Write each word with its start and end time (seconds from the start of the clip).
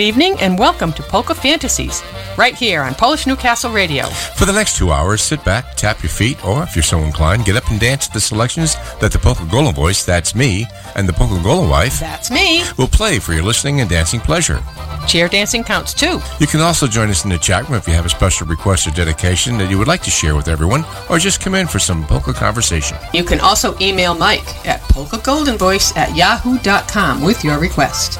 Good 0.00 0.06
evening, 0.06 0.40
and 0.40 0.58
welcome 0.58 0.94
to 0.94 1.02
Polka 1.02 1.34
Fantasies, 1.34 2.02
right 2.38 2.54
here 2.54 2.80
on 2.80 2.94
Polish 2.94 3.26
Newcastle 3.26 3.70
Radio. 3.70 4.06
For 4.06 4.46
the 4.46 4.52
next 4.52 4.78
two 4.78 4.92
hours, 4.92 5.20
sit 5.20 5.44
back, 5.44 5.74
tap 5.74 6.02
your 6.02 6.08
feet, 6.08 6.42
or 6.42 6.62
if 6.62 6.74
you're 6.74 6.82
so 6.82 7.00
inclined, 7.00 7.44
get 7.44 7.54
up 7.54 7.70
and 7.70 7.78
dance 7.78 8.06
to 8.06 8.14
the 8.14 8.20
selections 8.20 8.76
that 9.00 9.12
the 9.12 9.18
Polka 9.18 9.44
Golden 9.50 9.74
Voice, 9.74 10.02
that's 10.02 10.34
me, 10.34 10.66
and 10.96 11.06
the 11.06 11.12
Polka 11.12 11.34
Golem 11.34 11.68
wife, 11.68 12.00
that's 12.00 12.30
me, 12.30 12.62
will 12.78 12.88
play 12.88 13.18
for 13.18 13.34
your 13.34 13.42
listening 13.42 13.82
and 13.82 13.90
dancing 13.90 14.20
pleasure. 14.20 14.62
Chair 15.06 15.28
dancing 15.28 15.62
counts 15.62 15.92
too. 15.92 16.18
You 16.38 16.46
can 16.46 16.60
also 16.60 16.86
join 16.86 17.10
us 17.10 17.24
in 17.24 17.30
the 17.30 17.36
chat 17.36 17.68
room 17.68 17.76
if 17.76 17.86
you 17.86 17.92
have 17.92 18.06
a 18.06 18.08
special 18.08 18.46
request 18.46 18.86
or 18.86 18.92
dedication 18.92 19.58
that 19.58 19.70
you 19.70 19.76
would 19.76 19.88
like 19.88 20.02
to 20.04 20.10
share 20.10 20.34
with 20.34 20.48
everyone, 20.48 20.82
or 21.10 21.18
just 21.18 21.42
come 21.42 21.54
in 21.54 21.66
for 21.66 21.78
some 21.78 22.06
polka 22.06 22.32
conversation. 22.32 22.96
You 23.12 23.22
can 23.22 23.40
also 23.40 23.78
email 23.82 24.14
Mike 24.14 24.66
at 24.66 24.80
polkagoldenvoice 24.80 25.94
at 25.94 26.16
yahoo.com 26.16 27.22
with 27.22 27.44
your 27.44 27.58
request. 27.58 28.18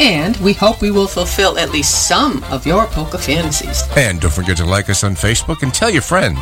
And 0.00 0.36
we 0.38 0.52
hope 0.52 0.80
we 0.80 0.90
will 0.90 1.06
fulfill 1.06 1.58
at 1.58 1.70
least 1.70 2.08
some 2.08 2.42
of 2.44 2.66
your 2.66 2.86
polka 2.86 3.18
fantasies. 3.18 3.82
And 3.96 4.20
don't 4.20 4.32
forget 4.32 4.56
to 4.58 4.64
like 4.64 4.90
us 4.90 5.04
on 5.04 5.14
Facebook 5.14 5.62
and 5.62 5.72
tell 5.72 5.90
your 5.90 6.02
friends. 6.02 6.38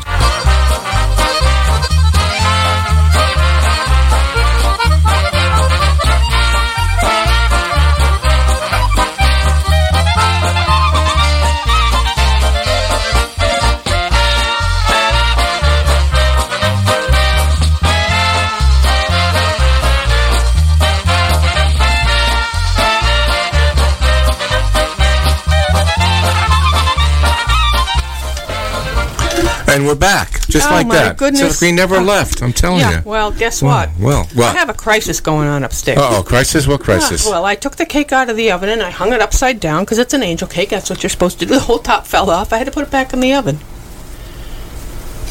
And 29.72 29.86
we're 29.86 29.94
back, 29.94 30.46
just 30.48 30.68
oh 30.68 30.70
like 30.70 30.86
my 30.86 30.96
that. 30.96 31.16
Goodness. 31.16 31.58
So 31.58 31.64
we 31.64 31.72
never 31.72 31.96
oh. 31.96 32.02
left. 32.02 32.42
I'm 32.42 32.52
telling 32.52 32.80
yeah, 32.80 32.98
you. 32.98 33.02
Well, 33.06 33.30
guess 33.32 33.62
what? 33.62 33.88
Well, 33.98 34.28
well, 34.36 34.54
I 34.54 34.58
have 34.58 34.68
a 34.68 34.74
crisis 34.74 35.18
going 35.18 35.48
on 35.48 35.64
upstairs. 35.64 35.96
oh, 35.98 36.22
crisis? 36.22 36.66
What 36.66 36.82
crisis? 36.82 37.26
Ah, 37.26 37.30
well, 37.30 37.46
I 37.46 37.54
took 37.54 37.76
the 37.76 37.86
cake 37.86 38.12
out 38.12 38.28
of 38.28 38.36
the 38.36 38.50
oven 38.50 38.68
and 38.68 38.82
I 38.82 38.90
hung 38.90 39.14
it 39.14 39.22
upside 39.22 39.60
down 39.60 39.84
because 39.84 39.98
it's 39.98 40.12
an 40.12 40.22
angel 40.22 40.46
cake. 40.46 40.68
That's 40.68 40.90
what 40.90 41.02
you're 41.02 41.08
supposed 41.08 41.38
to 41.40 41.46
do. 41.46 41.54
The 41.54 41.60
whole 41.60 41.78
top 41.78 42.06
fell 42.06 42.28
off. 42.28 42.52
I 42.52 42.58
had 42.58 42.64
to 42.66 42.70
put 42.70 42.84
it 42.86 42.90
back 42.90 43.14
in 43.14 43.20
the 43.20 43.32
oven. 43.32 43.60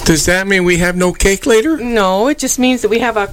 Does 0.05 0.25
that 0.25 0.47
mean 0.47 0.63
we 0.63 0.77
have 0.77 0.95
no 0.95 1.13
cake 1.13 1.45
later? 1.45 1.77
No, 1.77 2.27
it 2.27 2.39
just 2.39 2.57
means 2.57 2.81
that 2.81 2.89
we 2.89 2.97
have 2.97 3.17
a 3.17 3.31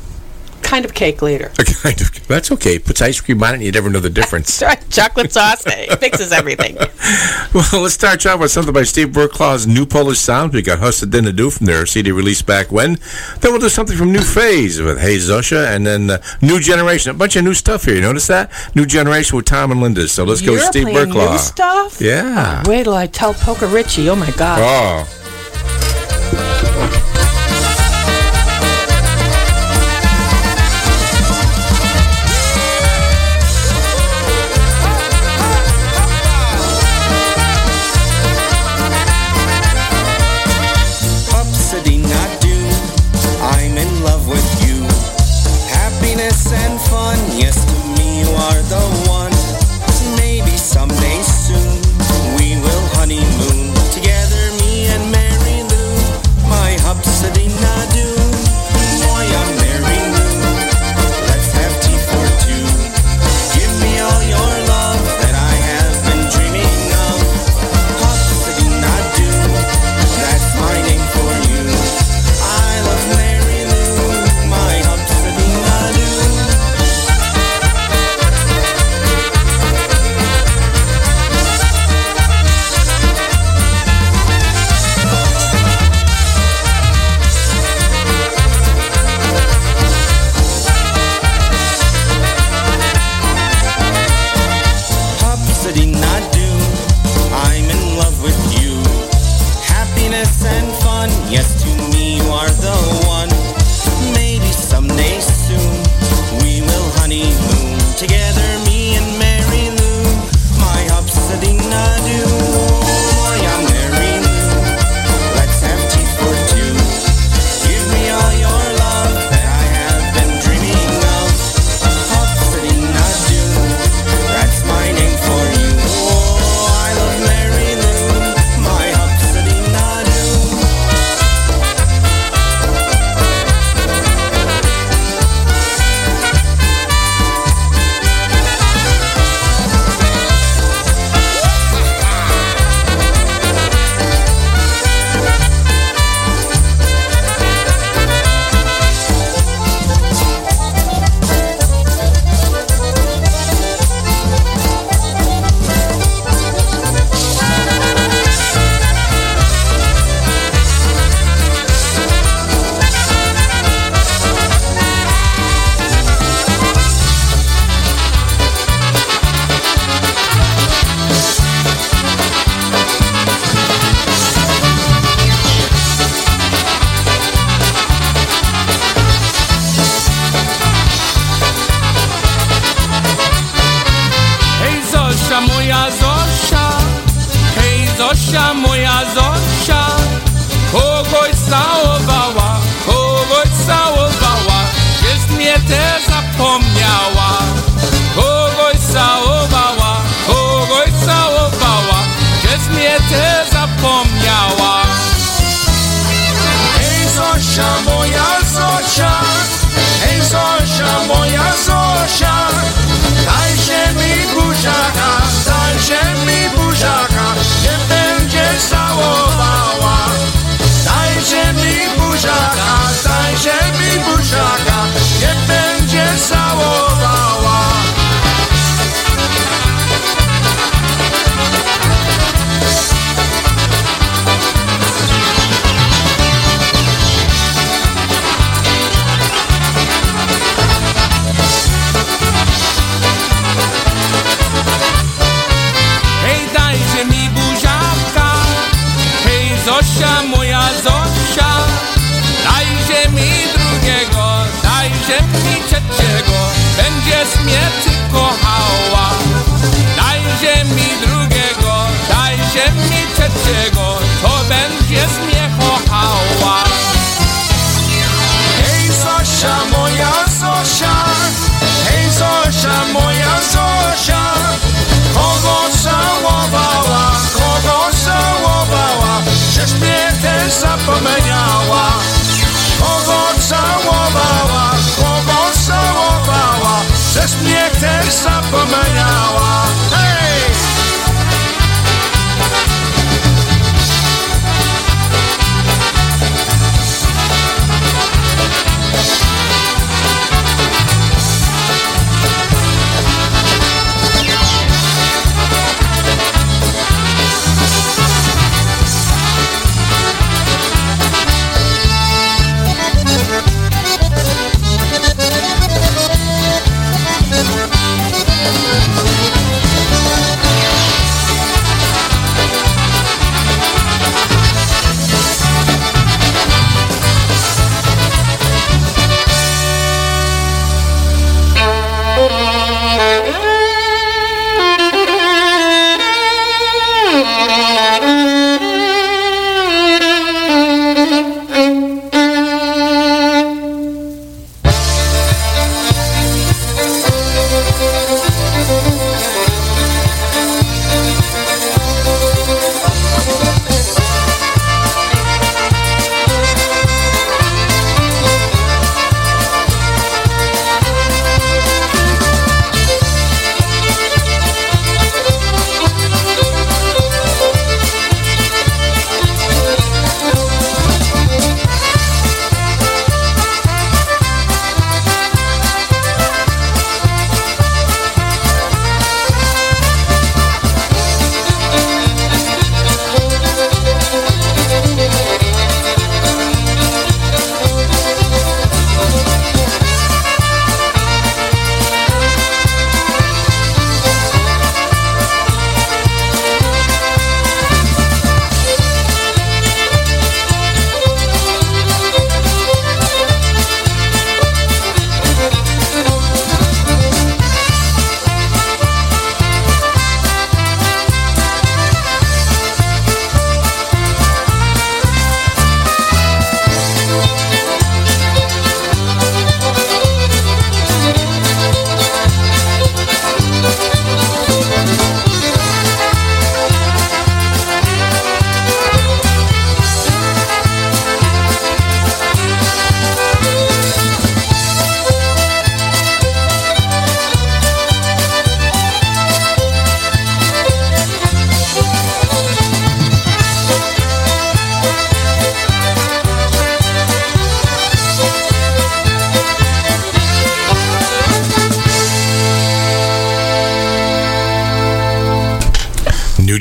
kind 0.62 0.84
of 0.84 0.94
cake 0.94 1.22
later. 1.22 1.50
A 1.58 1.64
kind 1.64 2.00
of. 2.00 2.26
That's 2.28 2.50
okay. 2.52 2.78
Puts 2.78 3.00
ice 3.00 3.20
cream 3.20 3.42
on 3.42 3.50
it 3.50 3.54
and 3.54 3.62
you 3.64 3.72
never 3.72 3.90
know 3.90 4.00
the 4.00 4.10
difference. 4.10 4.62
Chocolate 4.90 5.32
sauce 5.32 5.64
it 5.66 5.98
fixes 6.00 6.32
everything. 6.32 6.76
well, 7.54 7.82
let's 7.82 7.94
start 7.94 8.24
off 8.26 8.40
with 8.40 8.50
something 8.50 8.72
by 8.72 8.82
Steve 8.82 9.08
Burklaw's 9.08 9.66
New 9.66 9.86
Polish 9.86 10.18
Sound. 10.18 10.52
We 10.52 10.62
got 10.62 10.78
Hussa 10.78 11.10
Dinna 11.10 11.32
Do 11.32 11.50
from 11.50 11.66
their 11.66 11.86
CD 11.86 12.10
release 12.12 12.42
back 12.42 12.70
when. 12.70 12.98
Then 13.40 13.52
we'll 13.52 13.60
do 13.60 13.68
something 13.68 13.96
from 13.96 14.12
New 14.12 14.22
Phase 14.22 14.80
with 14.80 14.98
Hey 15.00 15.16
Zosha 15.16 15.66
and 15.74 15.86
then 15.86 16.10
uh, 16.10 16.22
New 16.42 16.60
Generation. 16.60 17.10
A 17.10 17.14
bunch 17.14 17.36
of 17.36 17.44
new 17.44 17.54
stuff 17.54 17.84
here. 17.84 17.94
You 17.94 18.00
notice 18.02 18.26
that? 18.26 18.50
New 18.74 18.86
Generation 18.86 19.36
with 19.36 19.46
Tom 19.46 19.70
and 19.72 19.80
Linda. 19.80 20.08
So 20.08 20.24
let's 20.24 20.42
You're 20.42 20.56
go 20.56 20.62
Steve 20.62 20.88
Burklaw. 20.88 21.32
New 21.32 21.38
stuff? 21.38 22.00
Yeah. 22.00 22.62
Oh, 22.66 22.70
wait 22.70 22.84
till 22.84 22.94
I 22.94 23.06
tell 23.06 23.34
Polka 23.34 23.66
Richie. 23.66 24.08
Oh, 24.08 24.16
my 24.16 24.30
God. 24.32 24.58
Oh. 24.60 25.14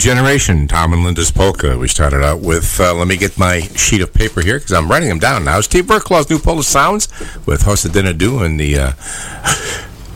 Generation, 0.08 0.70
Tom 0.70 0.94
and 0.94 1.04
Linda's 1.04 1.32
Polka. 1.32 1.78
We 1.78 1.90
started 1.90 2.24
out 2.24 2.40
with, 2.40 2.80
uh, 2.80 2.94
let 2.94 3.10
me 3.10 3.18
get 3.18 3.38
my 3.38 3.60
sheet 3.60 4.00
of 4.00 4.14
paper 4.14 4.40
here 4.40 4.58
because 4.58 4.72
I'm 4.72 4.88
writing 4.90 5.10
them 5.10 5.20
down 5.20 5.44
now. 5.44 5.60
Steve 5.60 5.86
Burklaw's 5.86 6.30
New 6.30 6.40
Polish 6.40 6.68
Sounds 6.68 7.10
with 7.46 7.64
Hosta 7.64 7.90
Dinadu 7.90 8.46
and 8.46 8.58
the 8.58 8.78
uh, 8.78 8.92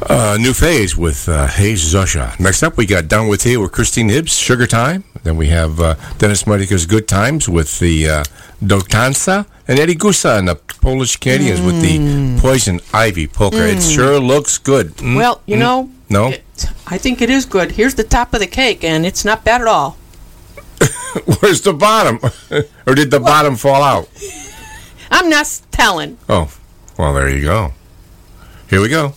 uh, 0.08 0.38
New 0.40 0.54
Phase 0.54 0.96
with 0.96 1.28
uh, 1.28 1.46
Hayes 1.46 1.84
Zosha. 1.94 2.40
Next 2.40 2.64
up, 2.64 2.78
we 2.78 2.86
got 2.86 3.10
Down 3.10 3.28
With 3.28 3.46
You 3.46 3.60
with 3.60 3.74
Christine 3.74 4.08
Hibbs, 4.08 4.34
Sugar 4.34 4.66
Time. 4.66 5.04
Then 5.24 5.36
we 5.36 5.48
have 5.48 5.82
uh, 5.82 5.96
Dennis 6.20 6.44
Mudika's 6.44 6.86
Good 6.86 7.10
Times 7.10 7.50
with 7.50 7.80
the 7.80 8.08
uh. 8.08 8.24
And 8.62 9.78
Eddie 9.80 9.96
Gusa 9.96 10.38
and 10.40 10.48
the 10.48 10.56
Polish 10.56 11.18
Canadians 11.18 11.60
with 11.60 11.82
the 11.82 12.40
Poison 12.40 12.80
Ivy 12.94 13.28
Polka. 13.28 13.68
It 13.68 13.82
sure 13.82 14.22
looks 14.22 14.58
good. 14.58 14.96
Mm, 14.98 15.18
Well, 15.18 15.42
you 15.46 15.58
mm. 15.58 15.60
know, 15.60 15.90
No? 16.10 16.30
it- 16.30 16.46
I 16.92 16.98
think 16.98 17.22
it 17.22 17.30
is 17.30 17.46
good. 17.46 17.72
Here's 17.72 17.96
the 17.96 18.04
top 18.04 18.34
of 18.34 18.42
the 18.42 18.48
cake, 18.48 18.84
and 18.84 19.06
it's 19.06 19.24
not 19.24 19.46
bad 19.46 19.62
at 19.62 19.68
all. 19.68 19.92
Where's 21.40 21.62
the 21.62 21.72
bottom? 21.72 22.20
or 22.86 22.96
did 22.96 23.12
the 23.12 23.20
bottom 23.20 23.56
fall 23.56 23.82
out? 23.82 24.10
I'm 25.10 25.30
not 25.30 25.62
telling. 25.72 26.18
Oh, 26.28 26.54
well, 27.00 27.14
there 27.14 27.30
you 27.30 27.44
go. 27.44 27.72
Here 28.70 28.82
we 28.82 28.90
go. 28.90 29.14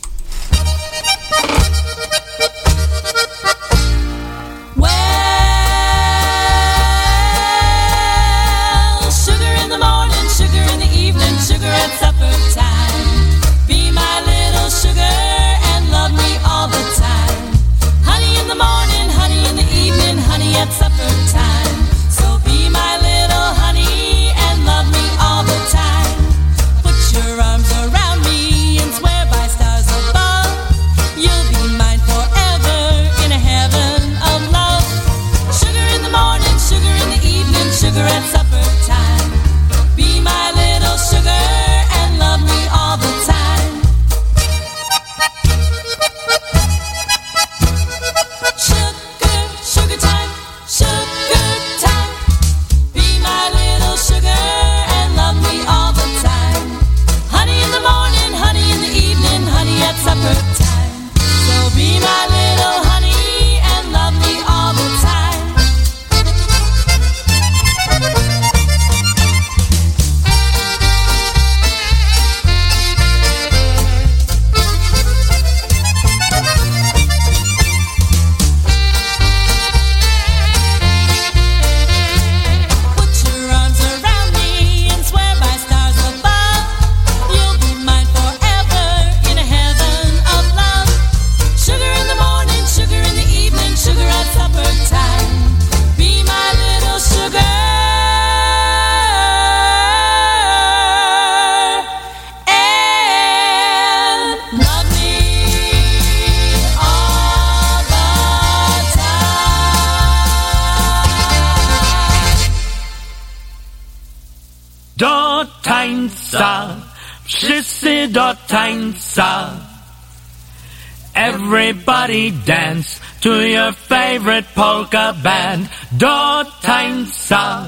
favorite 124.24 124.54
polka 124.54 125.12
band. 125.22 125.68
Do 125.92 126.44
tańca, 126.62 127.64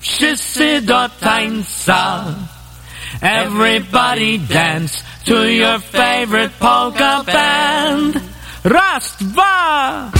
wszyscy 0.00 0.80
do 0.80 1.08
tańca. 1.20 2.24
Everybody 3.20 4.38
dance 4.38 5.04
to 5.26 5.44
your 5.44 5.78
favorite 5.80 6.52
polka 6.58 7.22
band. 7.26 8.20
Raz, 8.64 9.16
dwa! 9.20 10.17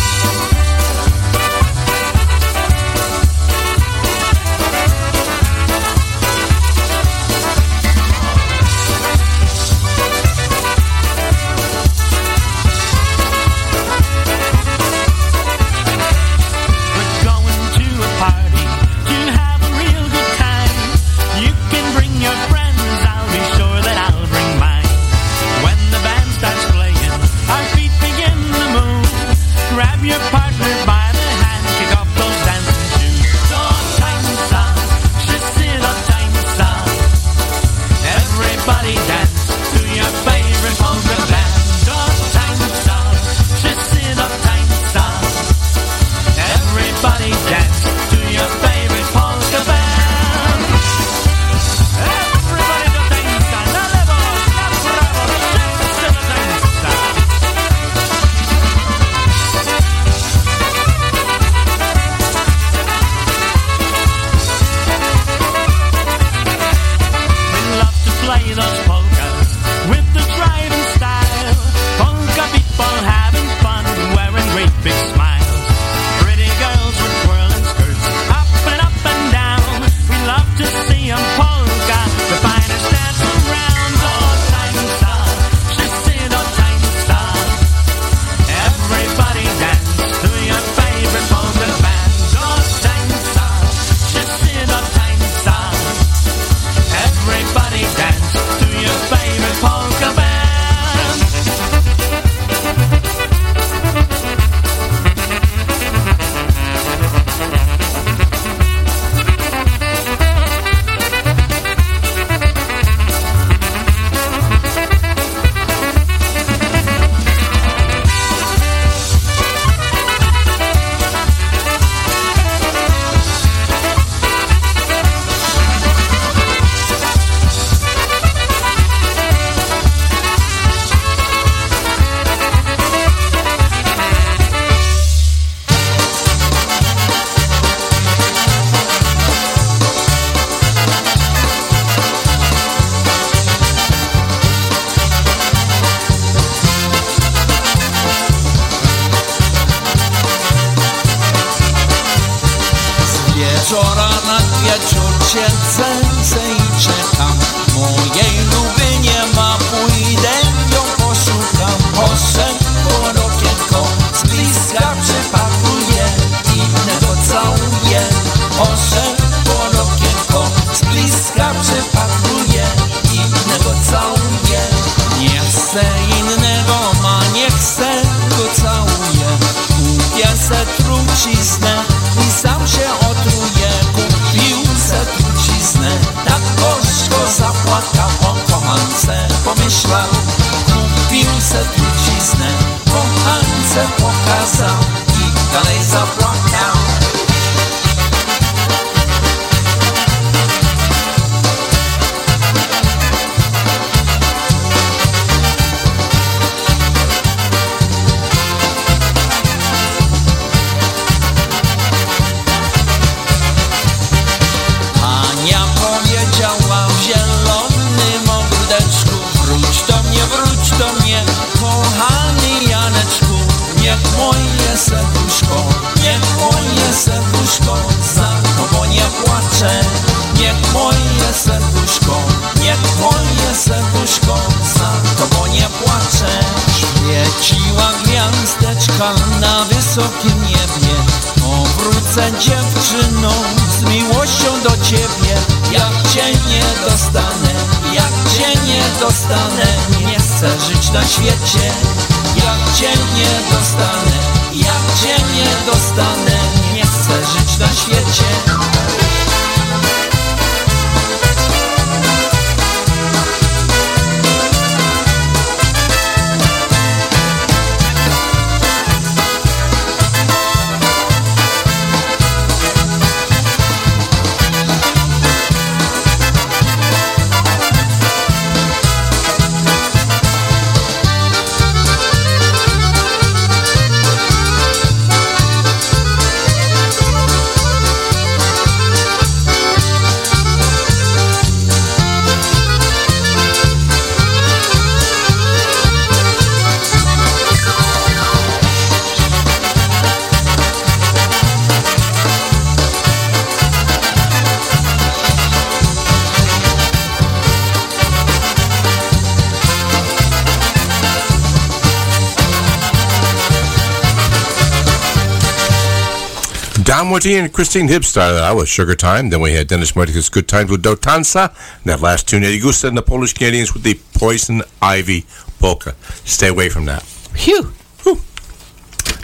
Woody 317.10 317.36
and 317.36 317.52
Christine 317.52 317.88
Hibbs 317.88 318.08
started 318.08 318.42
out 318.42 318.56
with 318.56 318.68
Sugar 318.68 318.94
Time. 318.94 319.30
Then 319.30 319.40
we 319.40 319.52
had 319.52 319.66
Dennis 319.68 319.94
Martin's 319.94 320.28
Good 320.28 320.48
Times 320.48 320.70
with 320.70 320.82
Dotansa. 320.82 321.48
And 321.48 321.84
that 321.84 322.00
last 322.00 322.28
tune, 322.28 322.44
Eddie 322.44 322.58
Gusta 322.60 322.88
and 322.88 322.96
the 322.96 323.02
Polish 323.02 323.34
Canadians 323.34 323.72
with 323.74 323.82
the 323.82 323.98
Poison 324.14 324.62
Ivy 324.80 325.26
Polka. 325.60 325.94
Stay 326.24 326.48
away 326.48 326.68
from 326.68 326.84
that. 326.86 327.02
Phew. 327.02 327.72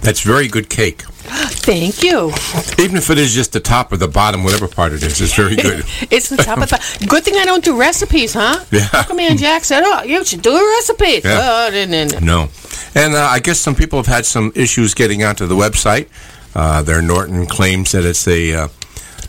That's 0.04 0.20
very 0.20 0.48
good 0.48 0.68
cake. 0.68 1.02
Thank 1.64 2.02
you. 2.02 2.26
Even 2.78 2.98
if 2.98 3.08
it 3.08 3.16
is 3.16 3.34
just 3.34 3.54
the 3.54 3.60
top 3.60 3.90
or 3.90 3.96
the 3.96 4.06
bottom, 4.06 4.44
whatever 4.44 4.68
part 4.68 4.92
it 4.92 5.02
is, 5.02 5.18
it's 5.18 5.34
very 5.34 5.56
good. 5.56 5.84
It's 6.10 6.28
the 6.28 6.36
top 6.36 6.58
of 6.58 6.68
the. 6.68 7.06
Good 7.08 7.24
thing 7.24 7.36
I 7.36 7.46
don't 7.46 7.64
do 7.64 7.78
recipes, 7.78 8.34
huh? 8.34 8.62
Yeah. 8.70 8.88
Come 8.88 9.16
man 9.16 9.38
Jack 9.38 9.64
said, 9.64 9.82
"Oh, 9.84 10.02
you 10.02 10.22
should 10.24 10.42
do 10.42 10.54
a 10.54 10.60
recipe"? 10.76 11.26
Yeah. 11.26 11.40
Oh, 11.66 11.70
didn't. 11.70 12.10
didn't. 12.10 12.24
No. 12.24 12.50
And 12.94 13.14
uh, 13.14 13.24
I 13.24 13.40
guess 13.40 13.58
some 13.58 13.74
people 13.74 13.98
have 13.98 14.06
had 14.06 14.26
some 14.26 14.52
issues 14.54 14.92
getting 14.92 15.24
onto 15.24 15.46
the 15.46 15.56
website. 15.56 16.08
Uh, 16.54 16.82
their 16.82 17.02
Norton 17.02 17.46
claims 17.46 17.92
that 17.92 18.04
it's 18.04 18.28
a 18.28 18.54
uh, 18.54 18.68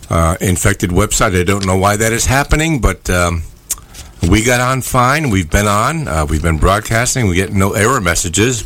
uh, 0.10 0.38
infected 0.40 0.92
website. 0.92 1.40
I 1.40 1.44
don't 1.44 1.66
know 1.66 1.78
why 1.78 1.98
that 1.98 2.14
is 2.14 2.26
happening, 2.26 2.80
but 2.80 3.10
um, 3.10 3.42
we 4.30 4.44
got 4.44 4.62
on 4.62 4.82
fine. 4.82 5.30
We've 5.30 5.50
been 5.50 5.68
on. 5.68 6.28
We've 6.28 6.44
been 6.44 6.60
broadcasting. 6.60 7.28
We 7.28 7.36
get 7.36 7.52
no 7.52 7.74
error 7.74 8.00
messages, 8.00 8.64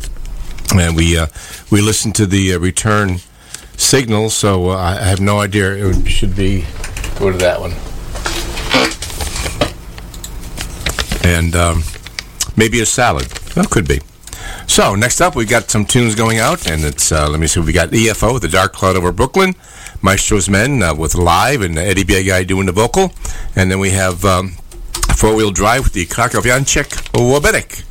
and 0.74 0.94
we 0.94 1.18
we 1.70 1.80
listen 1.80 2.12
to 2.12 2.26
the 2.26 2.56
return 2.56 3.20
signal. 3.76 4.30
So 4.30 4.70
I 4.70 4.94
have 4.94 5.20
no 5.20 5.40
idea. 5.40 5.90
It 5.90 6.08
should 6.08 6.36
be 6.36 6.66
go 7.18 7.30
to 7.30 7.38
that 7.38 7.60
one. 7.60 7.72
And 11.22 11.54
um, 11.54 11.82
maybe 12.56 12.80
a 12.80 12.86
salad. 12.86 13.28
Well, 13.54 13.66
could 13.66 13.86
be. 13.88 14.00
So 14.66 14.94
next 14.94 15.20
up, 15.20 15.34
we 15.34 15.44
got 15.44 15.70
some 15.70 15.84
tunes 15.84 16.14
going 16.14 16.38
out, 16.38 16.70
and 16.70 16.84
it's 16.84 17.12
uh, 17.12 17.28
let 17.28 17.40
me 17.40 17.46
see. 17.46 17.60
We 17.60 17.72
got 17.72 17.90
EFO, 17.90 18.32
with 18.34 18.42
the 18.42 18.48
Dark 18.48 18.72
Cloud 18.72 18.96
over 18.96 19.12
Brooklyn, 19.12 19.54
Maestro's 20.02 20.48
Men 20.48 20.82
uh, 20.82 20.94
with 20.94 21.14
live, 21.14 21.62
and 21.62 21.76
Eddie 21.78 22.04
B. 22.04 22.22
guy 22.24 22.44
doing 22.44 22.66
the 22.66 22.72
vocal, 22.72 23.12
and 23.56 23.70
then 23.70 23.78
we 23.78 23.90
have 23.90 24.24
um, 24.24 24.50
four 25.16 25.34
wheel 25.34 25.50
drive 25.50 25.84
with 25.84 25.92
the 25.92 26.06
Krakowianchek 26.06 27.10
Wobenek. 27.12 27.84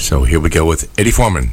So 0.00 0.24
here 0.24 0.40
we 0.40 0.48
go 0.48 0.64
with 0.64 0.90
Eddie 0.98 1.10
Forman. 1.10 1.50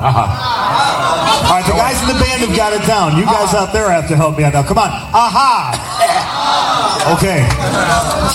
Aha. 0.00 0.24
Aha. 0.70 1.50
All 1.50 1.56
right, 1.56 1.66
the 1.66 1.72
guys 1.72 2.00
in 2.02 2.08
the 2.08 2.18
band 2.22 2.40
have 2.42 2.56
got 2.56 2.72
it 2.72 2.86
down. 2.86 3.16
You 3.16 3.24
guys 3.24 3.54
out 3.54 3.72
there 3.72 3.90
have 3.90 4.08
to 4.08 4.16
help 4.16 4.38
me 4.38 4.44
out 4.44 4.54
now. 4.54 4.62
Come 4.62 4.78
on. 4.78 4.90
Aha. 5.12 5.86
Okay. 7.16 7.48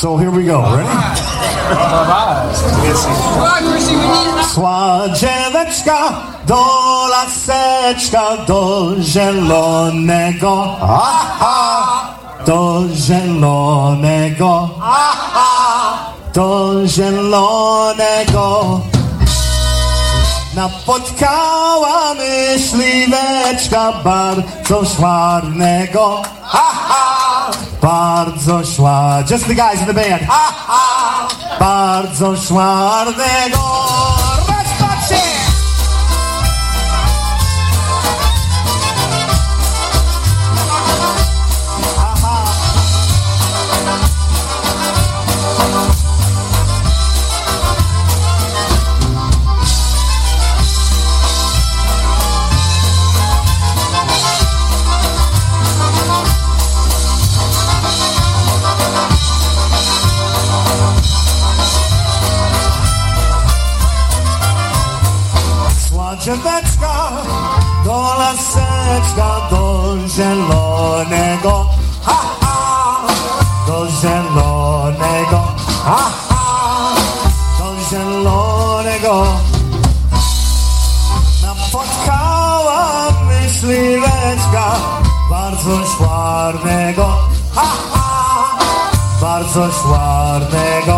So 0.02 0.18
here 0.18 0.32
we 0.32 0.44
go. 0.44 0.60
Ready? 0.76 0.90
Szła 4.54 5.10
dzieweczka 5.14 5.98
do 6.48 6.66
laseczka, 7.10 8.38
do 8.48 8.92
zielonego. 9.00 10.78
Aha. 10.82 12.16
Do 12.46 12.84
zielonego. 12.94 14.70
Aha. 14.82 16.14
Do 16.34 16.82
zielonego. 16.88 18.82
Napotkała 20.56 22.14
myśliweczka 22.14 23.94
bardzo 24.04 24.86
szwarnego. 24.86 26.22
Ha, 26.44 26.72
ha, 26.88 27.52
bardzo 27.82 28.64
szła. 28.76 29.24
Just 29.30 29.48
the 29.48 29.56
guys 29.56 29.80
in 29.80 29.86
the 29.86 29.94
band. 29.94 30.22
Ha, 30.28 30.54
ha, 30.68 31.28
bardzo 31.60 32.38
szwarnego. 32.38 33.60
Raz, 34.48 34.68
drzeweczka, 66.26 67.12
do 67.86 67.98
laseczka, 68.18 69.30
do 69.50 69.96
zielonego, 70.08 71.70
ha, 72.02 72.20
ha, 72.42 73.08
do 73.68 73.88
zielonego, 74.02 75.42
ha, 75.86 76.12
ha, 76.30 76.96
do 77.60 77.68
zielonego. 77.90 79.26
Napotkała 81.42 83.12
myśliweczka, 83.28 84.76
bardzo 85.30 85.86
szwarnego, 85.86 87.06
ha, 87.56 87.68
ha, 87.94 88.58
bardzo 89.22 89.72
szwarnego. 89.72 90.95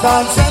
但。 0.00 0.47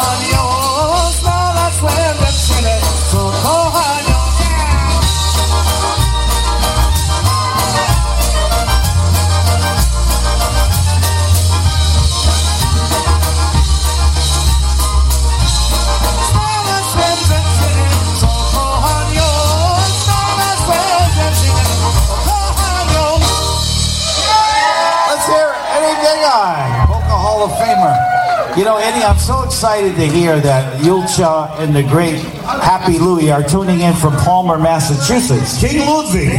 honey. 0.00 0.37
You 28.58 28.64
know, 28.64 28.76
Eddie, 28.76 29.04
I'm 29.04 29.20
so 29.20 29.44
excited 29.44 29.94
to 29.94 30.06
hear 30.08 30.40
that 30.40 30.80
Julcia 30.80 31.60
and 31.60 31.76
the 31.76 31.84
great 31.84 32.18
Happy 32.18 32.98
Louie 32.98 33.30
are 33.30 33.44
tuning 33.44 33.82
in 33.82 33.94
from 33.94 34.16
Palmer, 34.16 34.58
Massachusetts. 34.58 35.60
King 35.60 35.86
Ludwig. 35.86 36.32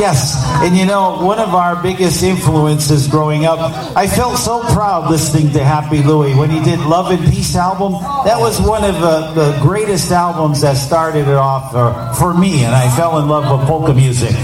Yes, 0.00 0.42
and 0.62 0.74
you 0.74 0.86
know, 0.86 1.22
one 1.22 1.38
of 1.38 1.54
our 1.54 1.82
biggest 1.82 2.22
influences 2.22 3.06
growing 3.06 3.44
up, 3.44 3.58
I 3.94 4.06
felt 4.06 4.38
so 4.38 4.62
proud 4.72 5.10
listening 5.10 5.52
to 5.52 5.62
Happy 5.62 6.02
Louie 6.02 6.34
when 6.34 6.48
he 6.48 6.64
did 6.64 6.80
Love 6.80 7.10
and 7.10 7.22
Peace 7.30 7.54
album. 7.54 7.92
That 8.24 8.40
was 8.40 8.58
one 8.58 8.82
of 8.82 8.94
the, 8.94 9.32
the 9.34 9.58
greatest 9.60 10.10
albums 10.10 10.62
that 10.62 10.78
started 10.78 11.28
it 11.28 11.34
off 11.34 11.74
uh, 11.74 12.14
for 12.14 12.32
me, 12.32 12.64
and 12.64 12.74
I 12.74 12.88
fell 12.96 13.18
in 13.18 13.28
love 13.28 13.50
with 13.50 13.68
polka 13.68 13.92
music. 13.92 14.34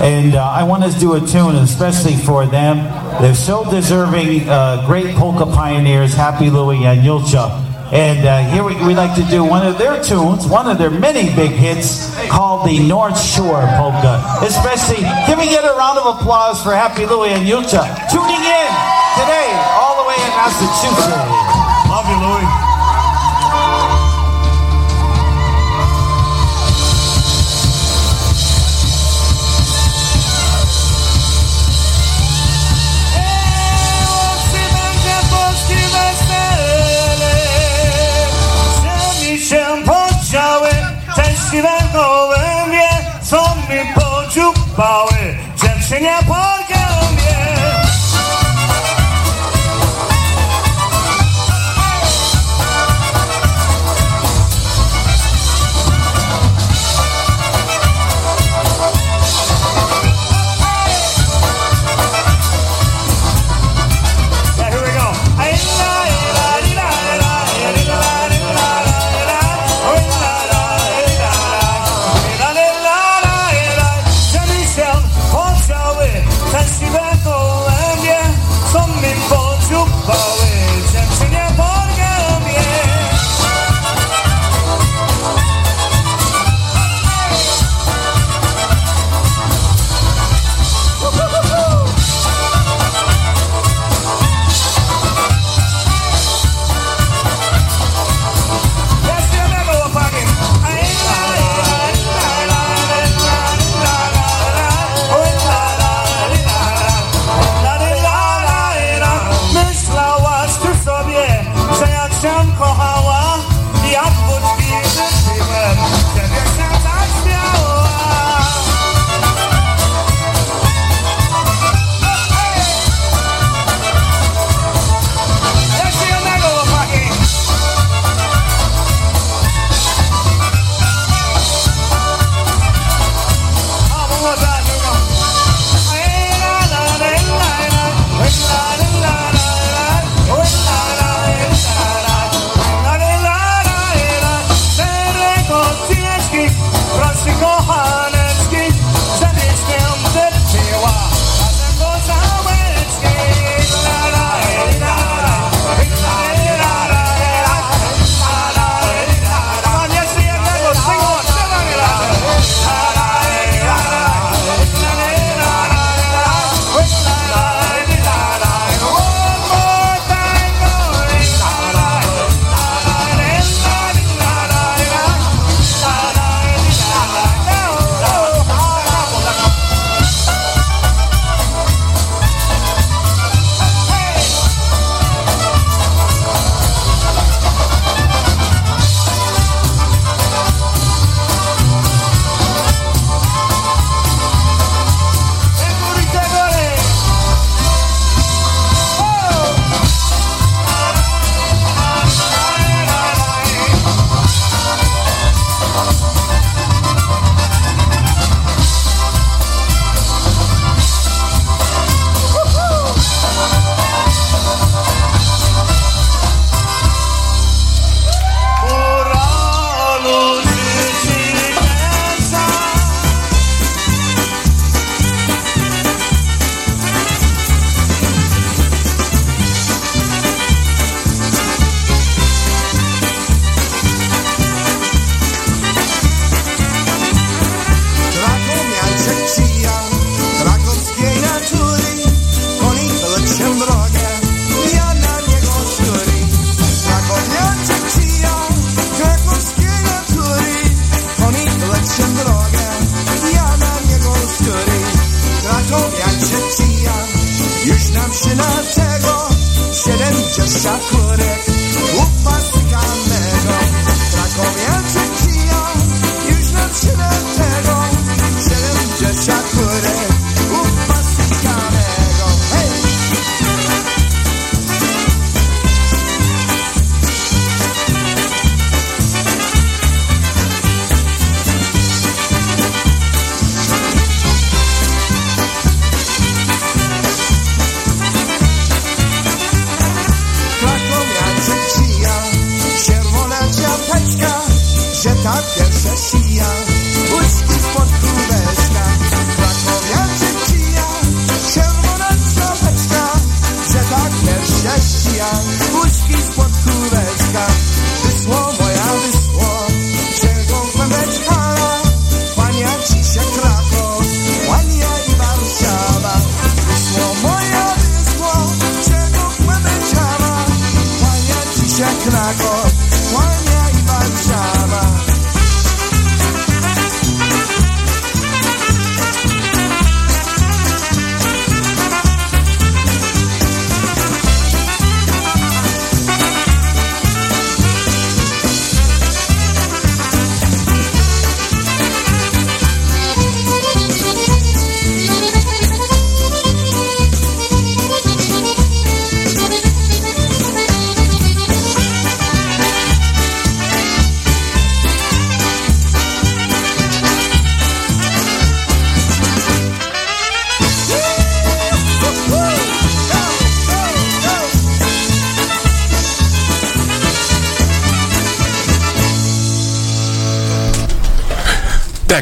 And 0.00 0.34
uh, 0.34 0.42
I 0.42 0.62
want 0.62 0.82
to 0.90 0.98
do 0.98 1.14
a 1.14 1.20
tune, 1.20 1.56
especially 1.56 2.16
for 2.16 2.46
them. 2.46 2.78
They're 3.20 3.34
so 3.34 3.70
deserving, 3.70 4.48
uh, 4.48 4.86
great 4.86 5.14
polka 5.14 5.44
pioneers, 5.44 6.14
Happy 6.14 6.48
Louie 6.48 6.84
and 6.86 7.00
Julcia. 7.00 7.66
And 7.92 8.24
uh, 8.24 8.38
here 8.50 8.64
we, 8.64 8.76
we 8.86 8.94
like 8.94 9.14
to 9.16 9.28
do 9.30 9.44
one 9.44 9.66
of 9.66 9.76
their 9.76 10.02
tunes, 10.02 10.46
one 10.46 10.70
of 10.70 10.78
their 10.78 10.90
many 10.90 11.34
big 11.34 11.50
hits 11.50 12.14
called 12.28 12.68
the 12.68 12.78
North 12.88 13.20
Shore 13.20 13.60
Polka. 13.76 14.22
Especially, 14.42 15.02
can 15.26 15.36
we 15.38 15.46
get 15.46 15.64
a 15.64 15.74
round 15.76 15.98
of 15.98 16.16
applause 16.16 16.62
for 16.62 16.70
Happy 16.70 17.04
Louie 17.04 17.30
and 17.30 17.46
Julcia 17.46 17.82
tuning 18.08 18.40
in 18.40 18.70
today, 19.18 19.50
all 19.76 20.00
the 20.00 20.08
way 20.08 20.14
in 20.14 20.30
Massachusetts. 20.38 21.12
Love 21.90 22.06
you, 22.08 22.18
Louie. 22.24 22.59
Się 39.50 39.66
podziały, 39.86 40.68
szczęśliwe 41.12 41.68
gołębie, 41.92 42.88
co 43.22 43.56
mi 43.70 43.94
podziupały, 43.94 45.36
dziewczynie 45.62 46.14
po 46.28 46.59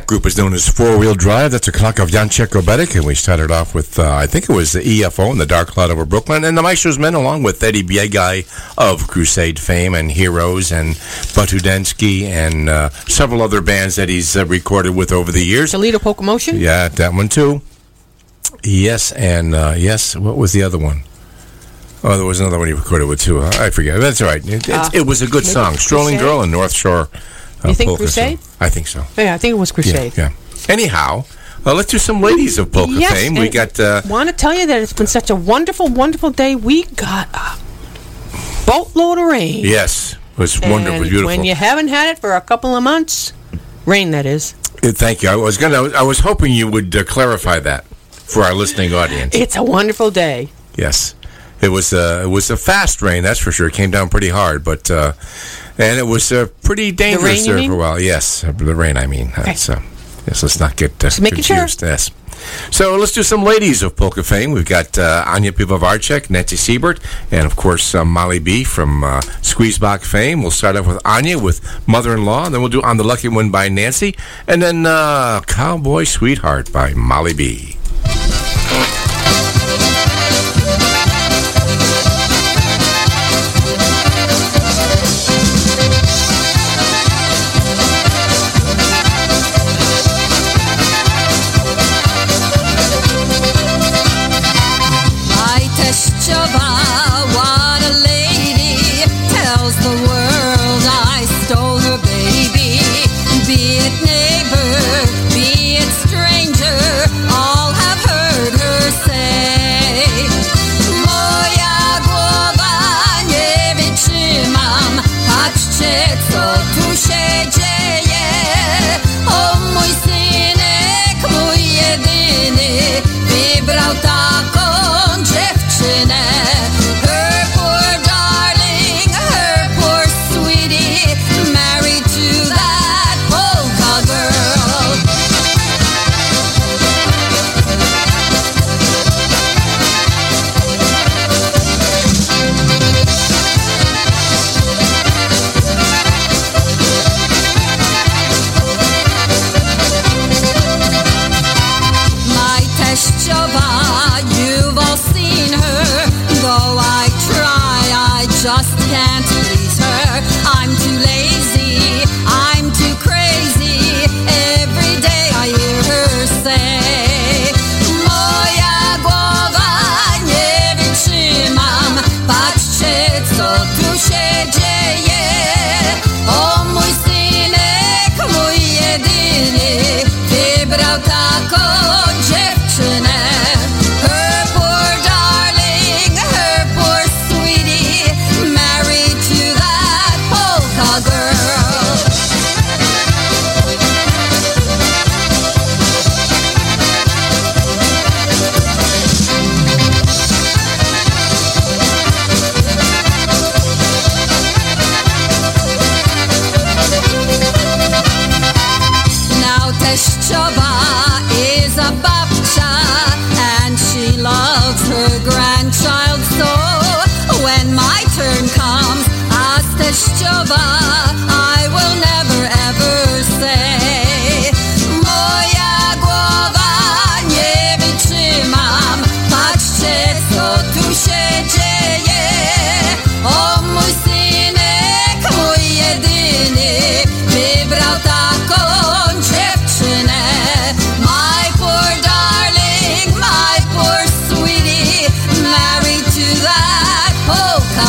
group 0.08 0.24
is 0.24 0.38
known 0.38 0.54
as 0.54 0.66
Four 0.66 0.96
Wheel 0.98 1.14
Drive. 1.14 1.52
That's 1.52 1.68
a 1.68 1.72
clock 1.72 1.98
of 1.98 2.08
Jacek 2.08 2.58
Obetic, 2.58 2.96
and 2.96 3.04
we 3.04 3.14
started 3.14 3.50
off 3.50 3.74
with, 3.74 3.98
uh, 3.98 4.10
I 4.10 4.26
think 4.26 4.48
it 4.48 4.52
was 4.54 4.72
the 4.72 4.80
EFO 4.80 5.30
and 5.30 5.38
the 5.38 5.44
Dark 5.44 5.68
Cloud 5.68 5.90
over 5.90 6.06
Brooklyn, 6.06 6.44
and 6.44 6.56
the 6.56 6.62
Maestro's 6.62 6.98
Men, 6.98 7.12
along 7.12 7.42
with 7.42 7.62
Eddie 7.62 7.82
Biegai 7.82 8.46
of 8.78 9.06
Crusade 9.06 9.58
fame 9.58 9.94
and 9.94 10.10
Heroes, 10.10 10.72
and 10.72 10.94
Batudensky, 11.36 12.22
and 12.22 12.70
uh, 12.70 12.88
several 13.06 13.42
other 13.42 13.60
bands 13.60 13.96
that 13.96 14.08
he's 14.08 14.34
uh, 14.34 14.46
recorded 14.46 14.96
with 14.96 15.12
over 15.12 15.30
the 15.30 15.44
years. 15.44 15.72
Toledo 15.72 15.98
Polka 15.98 16.22
Motion? 16.24 16.56
Yeah, 16.58 16.88
that 16.88 17.12
one 17.12 17.28
too. 17.28 17.60
Yes, 18.64 19.12
and 19.12 19.54
uh, 19.54 19.74
yes, 19.76 20.16
what 20.16 20.38
was 20.38 20.54
the 20.54 20.62
other 20.62 20.78
one? 20.78 21.02
Oh, 22.02 22.16
there 22.16 22.24
was 22.24 22.40
another 22.40 22.58
one 22.58 22.68
he 22.68 22.72
recorded 22.72 23.08
with 23.08 23.20
too. 23.20 23.42
I 23.42 23.68
forget. 23.68 24.00
That's 24.00 24.22
all 24.22 24.28
right. 24.28 24.42
It, 24.46 24.68
it, 24.68 24.74
Uh, 24.74 24.88
it 24.94 25.06
was 25.06 25.20
a 25.20 25.26
good 25.26 25.44
song, 25.44 25.76
"Strolling 25.76 26.16
Girl" 26.16 26.42
in 26.42 26.50
North 26.50 26.72
Shore. 26.72 27.08
Uh, 27.64 27.68
You 27.68 27.74
think 27.74 27.88
polka 27.88 28.08
song. 28.08 28.24
Crusade? 28.36 28.38
I 28.60 28.68
think 28.68 28.86
so. 28.86 29.04
Yeah, 29.16 29.34
I 29.34 29.38
think 29.38 29.52
it 29.52 29.58
was 29.58 29.72
Crusade. 29.72 30.16
Yeah. 30.16 30.30
yeah. 30.30 30.72
Anyhow, 30.72 31.24
uh, 31.66 31.74
let's 31.74 31.90
do 31.90 31.98
some 31.98 32.20
ladies 32.20 32.58
of 32.58 32.70
polka 32.72 32.92
Yes, 32.92 33.12
fame. 33.12 33.34
We 33.34 33.48
got 33.48 33.78
uh, 33.80 34.02
want 34.08 34.28
to 34.28 34.34
tell 34.34 34.54
you 34.54 34.66
that 34.66 34.80
it's 34.82 34.92
been 34.92 35.06
such 35.06 35.30
a 35.30 35.34
wonderful, 35.36 35.88
wonderful 35.88 36.30
day. 36.30 36.54
We 36.54 36.84
got 36.84 37.28
a 37.34 37.58
boatload 38.66 39.18
of 39.18 39.24
rain. 39.24 39.64
yes, 39.64 40.14
it 40.32 40.38
was 40.38 40.60
And 40.60 40.70
wonderful, 40.72 41.00
beautiful. 41.02 41.26
When 41.26 41.44
you 41.44 41.54
haven't 41.54 41.88
had 41.88 42.10
it 42.10 42.18
for 42.18 42.34
a 42.34 42.40
couple 42.40 42.76
of 42.76 42.82
months, 42.82 43.32
rain 43.86 44.10
that 44.12 44.26
is. 44.26 44.54
Uh, 44.82 44.92
Thank 44.92 45.22
you. 45.22 45.30
I 45.30 45.36
was 45.36 45.56
gonna. 45.58 45.90
I 45.96 46.02
was 46.02 46.20
hoping 46.20 46.52
you 46.52 46.68
would 46.70 46.94
uh, 46.94 47.02
clarify 47.04 47.58
that 47.60 47.84
for 48.10 48.42
our 48.42 48.54
listening 48.54 48.92
audience. 48.94 49.34
It's 49.34 49.56
a 49.56 49.62
wonderful 49.62 50.10
day. 50.10 50.48
Yes, 50.76 51.14
it 51.60 51.70
was. 51.70 51.92
Uh, 51.92 52.22
it 52.24 52.28
was 52.28 52.50
a 52.50 52.56
fast 52.56 53.02
rain, 53.02 53.22
that's 53.24 53.40
for 53.40 53.50
sure. 53.50 53.66
It 53.68 53.74
came 53.74 53.90
down 53.90 54.08
pretty 54.08 54.28
hard, 54.28 54.62
but 54.62 54.88
uh, 54.90 55.12
and 55.78 55.98
it 55.98 56.06
was 56.06 56.32
uh, 56.32 56.46
pretty 56.62 56.92
dangerous 56.92 57.46
you 57.46 57.54
there 57.54 57.66
for 57.68 57.74
a 57.74 57.76
while. 57.76 58.00
Yes, 58.00 58.44
uh, 58.44 58.52
the 58.52 58.74
rain. 58.74 58.96
I 58.96 59.06
mean, 59.06 59.32
That's, 59.36 59.68
uh, 59.70 59.80
yes. 60.26 60.42
Let's 60.42 60.60
not 60.60 60.76
get 60.76 61.02
uh, 61.04 61.10
making 61.20 61.44
sure. 61.44 61.56
confused. 61.56 61.82
Yes. 61.82 62.10
So 62.70 62.96
let's 62.96 63.12
do 63.12 63.22
some 63.22 63.42
ladies 63.42 63.82
of 63.82 63.96
polka 63.96 64.22
fame. 64.22 64.52
We've 64.52 64.64
got 64.64 64.98
uh, 64.98 65.24
Anya 65.26 65.52
Pivovarczyk, 65.52 66.30
Nancy 66.30 66.56
Siebert, 66.56 67.00
and 67.30 67.46
of 67.46 67.56
course 67.56 67.94
uh, 67.94 68.04
Molly 68.04 68.38
B 68.38 68.64
from 68.64 69.02
uh, 69.02 69.20
Squeezebox 69.42 70.04
fame. 70.04 70.42
We'll 70.42 70.52
start 70.52 70.76
off 70.76 70.86
with 70.86 71.00
Anya 71.04 71.38
with 71.38 71.60
Mother-in-Law, 71.88 72.46
and 72.46 72.54
then 72.54 72.60
we'll 72.60 72.70
do 72.70 72.82
On 72.82 72.96
the 72.96 73.04
Lucky 73.04 73.28
One 73.28 73.50
by 73.50 73.68
Nancy, 73.68 74.14
and 74.46 74.62
then 74.62 74.86
uh, 74.86 75.40
Cowboy 75.46 76.04
Sweetheart 76.04 76.72
by 76.72 76.94
Molly 76.94 77.34
B. 77.34 77.77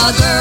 a 0.02 0.39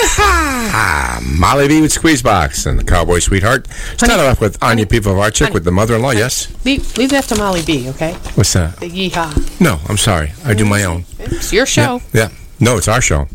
Ah, 0.00 1.20
Molly 1.22 1.68
B 1.68 1.80
with 1.80 1.92
Squeezebox 1.92 2.66
and 2.66 2.78
the 2.78 2.84
Cowboy 2.84 3.18
Sweetheart. 3.18 3.66
Started 3.96 4.20
off 4.28 4.40
with 4.40 4.62
Anya 4.62 4.86
Pivovarchik 4.86 5.52
with 5.52 5.64
the 5.64 5.72
mother-in-law. 5.72 6.12
Yes. 6.12 6.48
Leave, 6.64 6.96
leave 6.96 7.10
that 7.10 7.24
to 7.24 7.36
Molly 7.36 7.62
B, 7.64 7.88
okay? 7.90 8.12
What's 8.34 8.52
that? 8.52 8.76
The 8.78 8.88
yeehaw. 8.88 9.60
No, 9.60 9.80
I'm 9.88 9.96
sorry. 9.96 10.32
I 10.44 10.54
do 10.54 10.64
my 10.64 10.84
own. 10.84 11.04
It's 11.18 11.52
your 11.52 11.66
show. 11.66 12.00
Yeah. 12.12 12.28
No, 12.60 12.76
it's 12.76 12.88
our 12.88 13.00
show. 13.00 13.26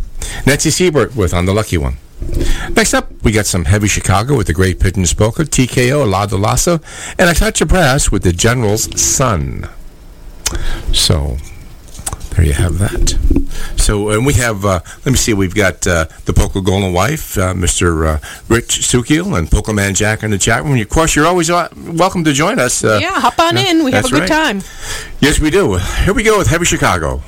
Nancy 0.46 0.70
Siebert 0.70 1.16
with 1.16 1.34
On 1.34 1.46
the 1.46 1.54
Lucky 1.54 1.78
One. 1.78 1.98
Next 2.76 2.94
up, 2.94 3.12
we 3.24 3.32
got 3.32 3.46
some 3.46 3.66
Heavy 3.66 3.88
Chicago 3.88 4.38
with 4.38 4.48
the 4.48 4.54
Great 4.54 4.80
Pigeon 4.80 5.06
Spoker, 5.06 5.44
TKO, 5.44 6.10
La 6.10 6.26
Delasso, 6.26 6.82
and 7.20 7.30
a 7.30 7.34
touch 7.34 7.62
of 7.62 7.68
brass 7.68 8.12
with 8.12 8.24
the 8.24 8.32
General's 8.32 9.00
Son. 9.02 9.68
So, 10.94 11.38
there 12.36 12.46
you 12.46 12.54
have 12.54 12.80
that. 12.80 13.18
So, 13.78 14.10
and 14.10 14.26
we 14.26 14.34
have, 14.34 14.66
uh, 14.66 14.80
let 15.06 15.12
me 15.12 15.16
see, 15.16 15.34
we've 15.34 15.54
got 15.54 15.86
uh, 15.86 16.06
the 16.26 16.34
Polka 16.34 16.62
Golden 16.62 16.94
Voice, 16.94 17.38
uh, 17.38 17.54
Mr. 17.54 18.08
Uh, 18.08 18.20
Rich 18.48 18.80
Sukiel, 18.80 19.38
and 19.38 19.50
Polka 19.50 19.74
Man 19.74 19.94
Jack 19.94 20.24
in 20.24 20.32
the 20.32 20.38
chat 20.38 20.64
room. 20.64 20.80
Of 20.80 20.90
course, 20.90 21.16
you're 21.16 21.28
always 21.28 21.50
uh, 21.50 21.70
welcome 21.76 22.24
to 22.24 22.34
join 22.34 22.60
us. 22.60 22.84
Uh, 22.84 23.00
yeah, 23.02 23.20
hop 23.20 23.40
on 23.40 23.58
in. 23.58 23.84
We 23.84 23.92
have 23.92 24.06
a 24.06 24.10
good 24.10 24.22
right. 24.22 24.30
time. 24.30 24.62
Yes, 25.20 25.40
we 25.40 25.50
do. 25.50 25.78
Here 25.78 26.14
we 26.14 26.24
go 26.24 26.38
with 26.38 26.48
Heavy 26.48 26.66
Chicago. 26.66 27.22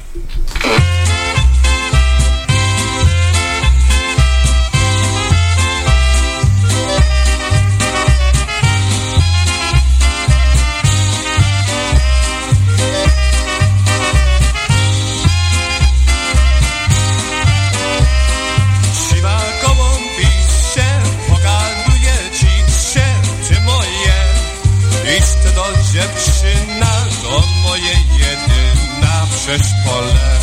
Dziewczyna, 25.95 26.91
to 27.23 27.43
moje 27.63 27.93
jedyna 28.19 29.27
przez 29.35 29.61
pole. 29.85 30.39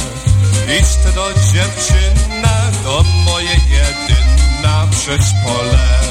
Idź 0.79 1.15
do 1.15 1.33
dziewczyna, 1.33 2.71
to 2.85 3.03
moje 3.25 3.57
jedyna 3.71 4.87
przez 4.91 5.33
pole. 5.45 6.02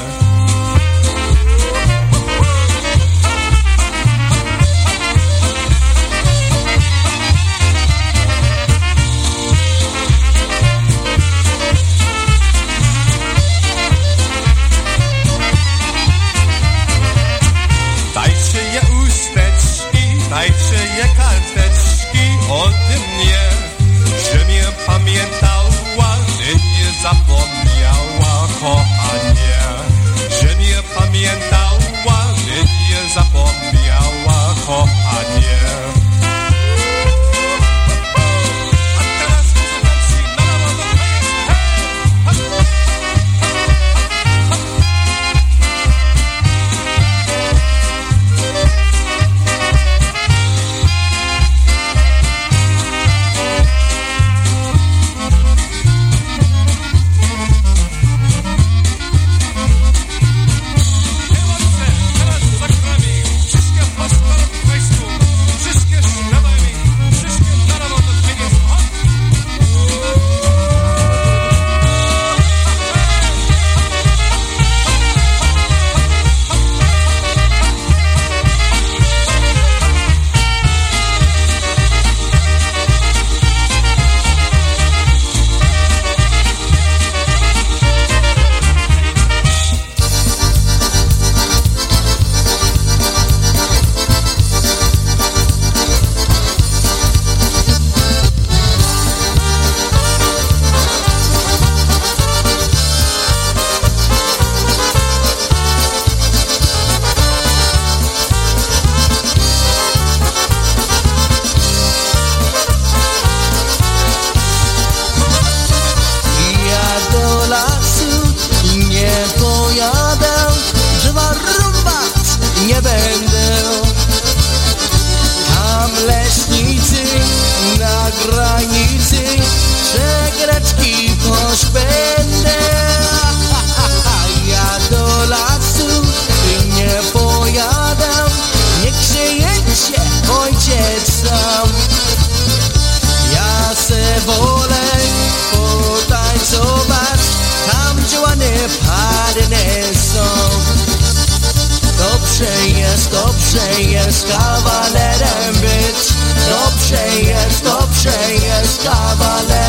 Dobrze 153.52 153.82
jest 153.82 154.26
kawalerem 154.28 155.54
być. 155.54 156.14
Dobrze 156.48 157.08
jest, 157.18 157.64
dobrze 157.64 158.32
jest 158.32 158.82
kawalerem 158.84 159.61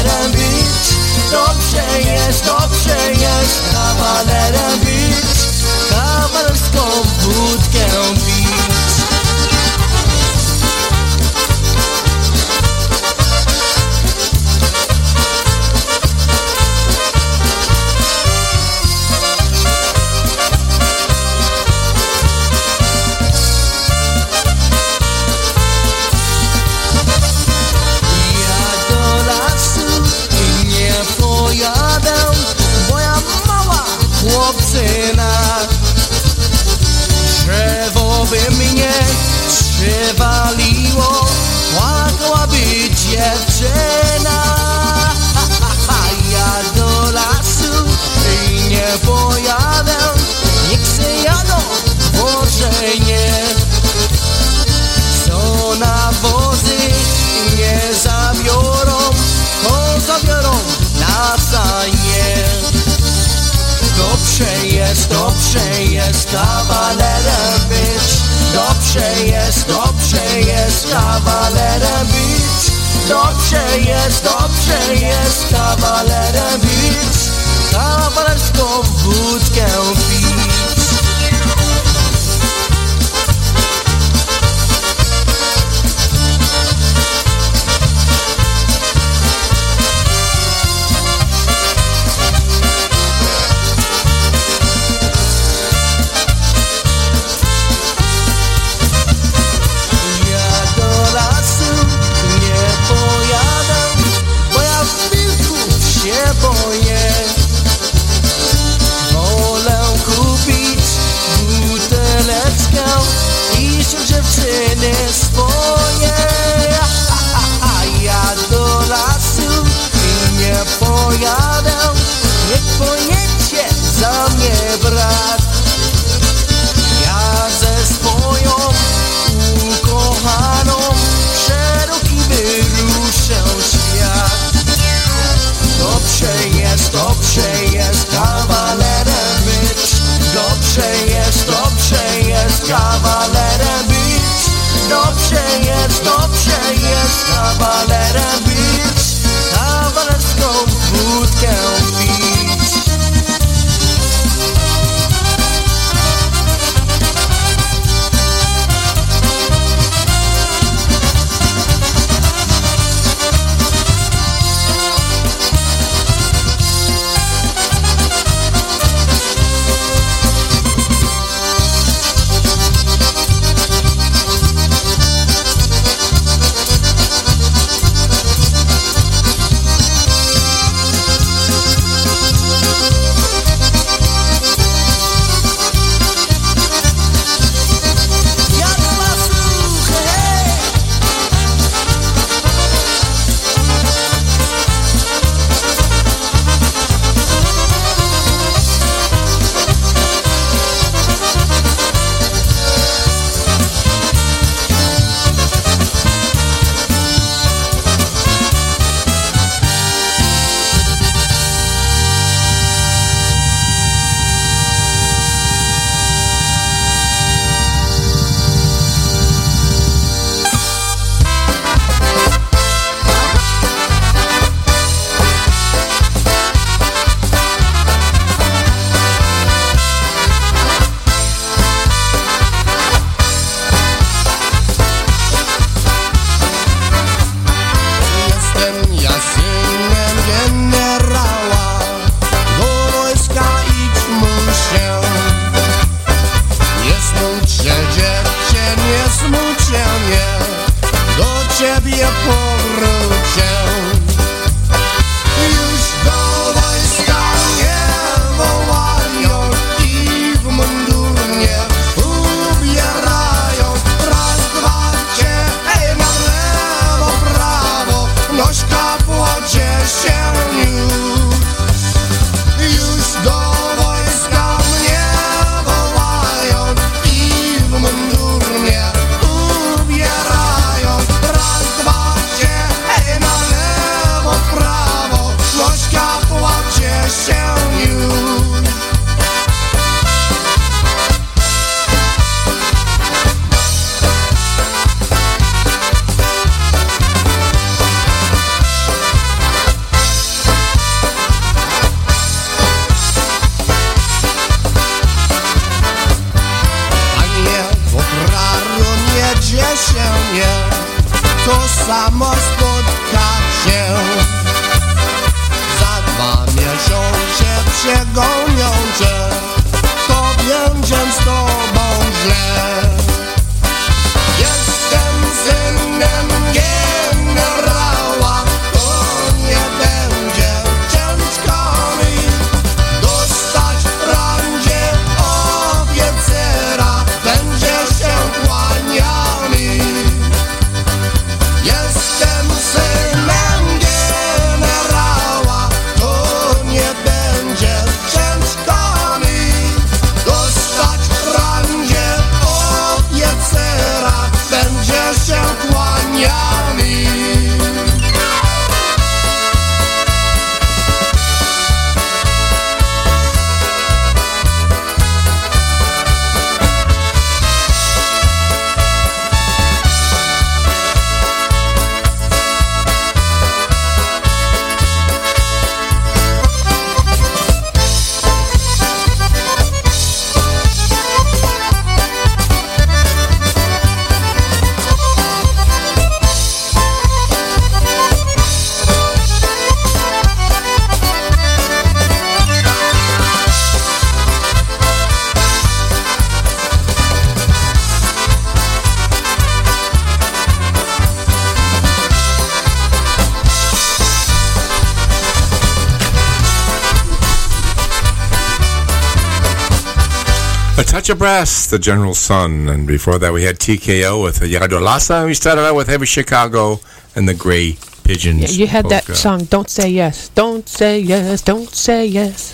Touch 411.04 411.10
of 411.10 411.18
Brass, 411.20 411.68
The 411.68 411.80
General 411.80 412.14
Son. 412.14 412.70
And 412.70 412.88
before 412.88 413.20
that, 413.20 413.34
we 413.34 413.44
had 413.44 413.60
TKO 413.60 414.24
with 414.24 414.40
Yado 414.40 414.82
Lassa. 414.82 415.26
We 415.26 415.34
started 415.34 415.64
out 415.66 415.76
with 415.76 415.90
Heavy 415.90 416.06
Chicago 416.06 416.80
and 417.14 417.28
the 417.28 417.34
Gray 417.34 417.78
Pigeons. 418.06 418.40
Yeah, 418.40 418.48
you 418.62 418.68
had 418.68 418.88
that 418.88 419.04
song, 419.08 419.44
Don't 419.44 419.70
Say 419.70 419.90
Yes. 419.90 420.30
Don't 420.30 420.66
say 420.70 421.02
yes, 421.02 421.42
don't 421.42 421.68
say 421.68 422.06
yes. 422.06 422.54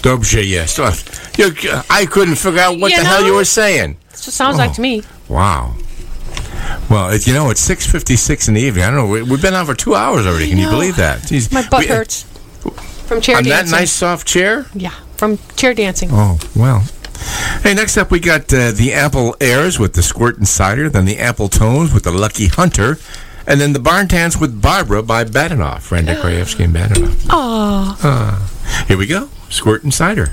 Dobrze, 0.00 0.42
yes. 0.48 0.78
Oh, 0.78 1.84
I 1.90 2.06
couldn't 2.06 2.36
figure 2.36 2.60
out 2.60 2.78
what 2.78 2.92
You 2.92 2.96
the 2.96 3.04
hell 3.04 3.26
you 3.26 3.34
were 3.34 3.44
saying. 3.44 3.98
That's 4.08 4.22
what 4.22 4.28
it 4.28 4.36
sounds 4.36 4.56
like 4.56 4.70
Oh. 4.70 4.74
to 4.74 4.80
me. 4.80 5.02
Wow. 5.28 5.74
Well, 6.88 7.10
it, 7.10 7.26
you 7.26 7.34
know, 7.34 7.50
it's 7.50 7.60
6.56 7.68 8.48
in 8.48 8.54
the 8.54 8.62
evening. 8.62 8.84
I 8.84 8.90
don't 8.90 8.96
know. 8.96 9.06
We, 9.06 9.20
we've 9.22 9.42
been 9.42 9.52
on 9.52 9.66
for 9.66 9.74
two 9.74 9.94
hours 9.94 10.24
already. 10.26 10.48
Can 10.48 10.56
you 10.56 10.70
believe 10.70 10.96
that? 10.96 11.18
Jeez. 11.24 11.52
My 11.52 11.68
butt 11.68 11.80
We- 11.80 11.90
uh, 11.90 11.96
hurts. 11.96 12.22
From 13.06 13.20
chair 13.20 13.34
dancing. 13.36 13.52
On 13.52 13.58
that 13.66 13.70
nice 13.70 13.92
soft 13.92 14.26
chair? 14.26 14.64
Yeah, 14.72 14.94
from 15.18 15.38
chair 15.56 15.74
dancing. 15.74 16.08
Oh, 16.10 16.38
well. 16.56 16.84
Hey, 17.62 17.74
next 17.74 17.96
up 17.96 18.10
we 18.10 18.20
got 18.20 18.52
uh, 18.52 18.72
the 18.72 18.92
Apple 18.92 19.36
Airs 19.40 19.78
with 19.78 19.92
the 19.94 20.02
Squirt 20.02 20.38
and 20.38 20.48
Cider, 20.48 20.88
then 20.88 21.04
the 21.04 21.18
Apple 21.18 21.48
Tones 21.48 21.92
with 21.92 22.04
the 22.04 22.10
Lucky 22.10 22.46
Hunter, 22.48 22.98
and 23.46 23.60
then 23.60 23.72
the 23.72 23.78
Barn 23.78 24.06
Dance 24.06 24.38
with 24.38 24.60
Barbara 24.62 25.02
by 25.02 25.24
Badenoff, 25.24 25.90
Randy 25.90 26.14
Krajewski 26.14 26.64
and 26.64 26.74
Badenoff. 26.74 27.26
Aw. 27.30 27.98
Uh, 28.02 28.84
here 28.86 28.96
we 28.96 29.06
go. 29.06 29.28
Squirt 29.48 29.82
and 29.82 29.92
Cider. 29.92 30.30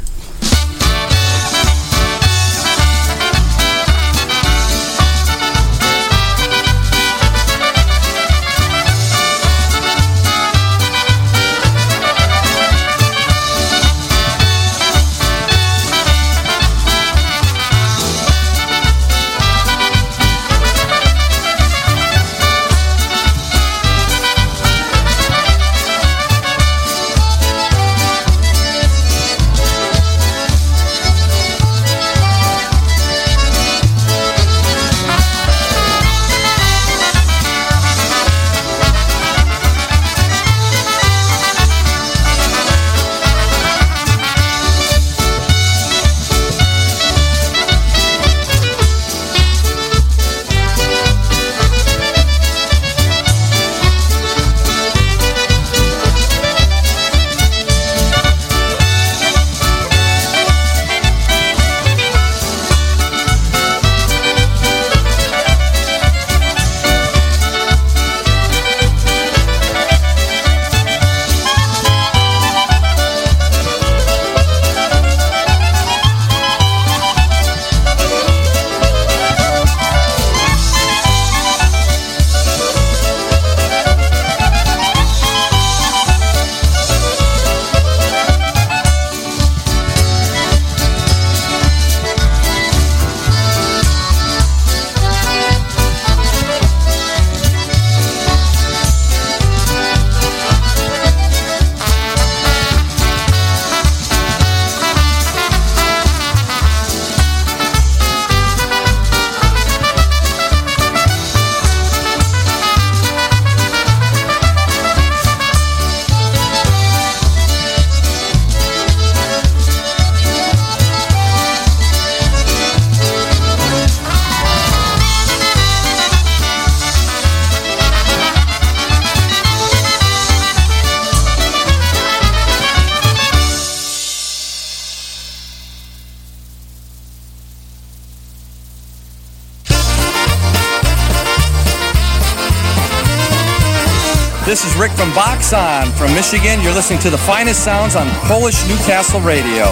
From 145.98 146.14
Michigan. 146.14 146.62
You're 146.62 146.74
listening 146.74 147.00
to 147.00 147.10
the 147.10 147.18
finest 147.18 147.64
sounds 147.64 147.96
on 147.96 148.08
Polish 148.28 148.68
Newcastle 148.68 149.20
Radio. 149.20 149.66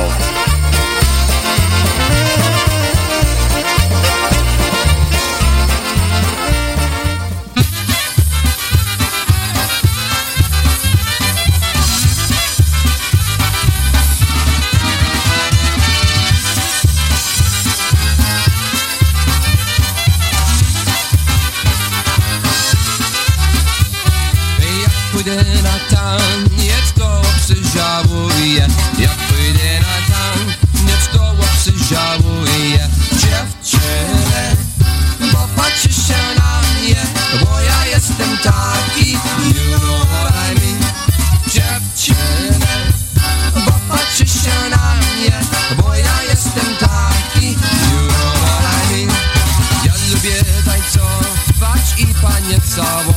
Panie 52.76 53.15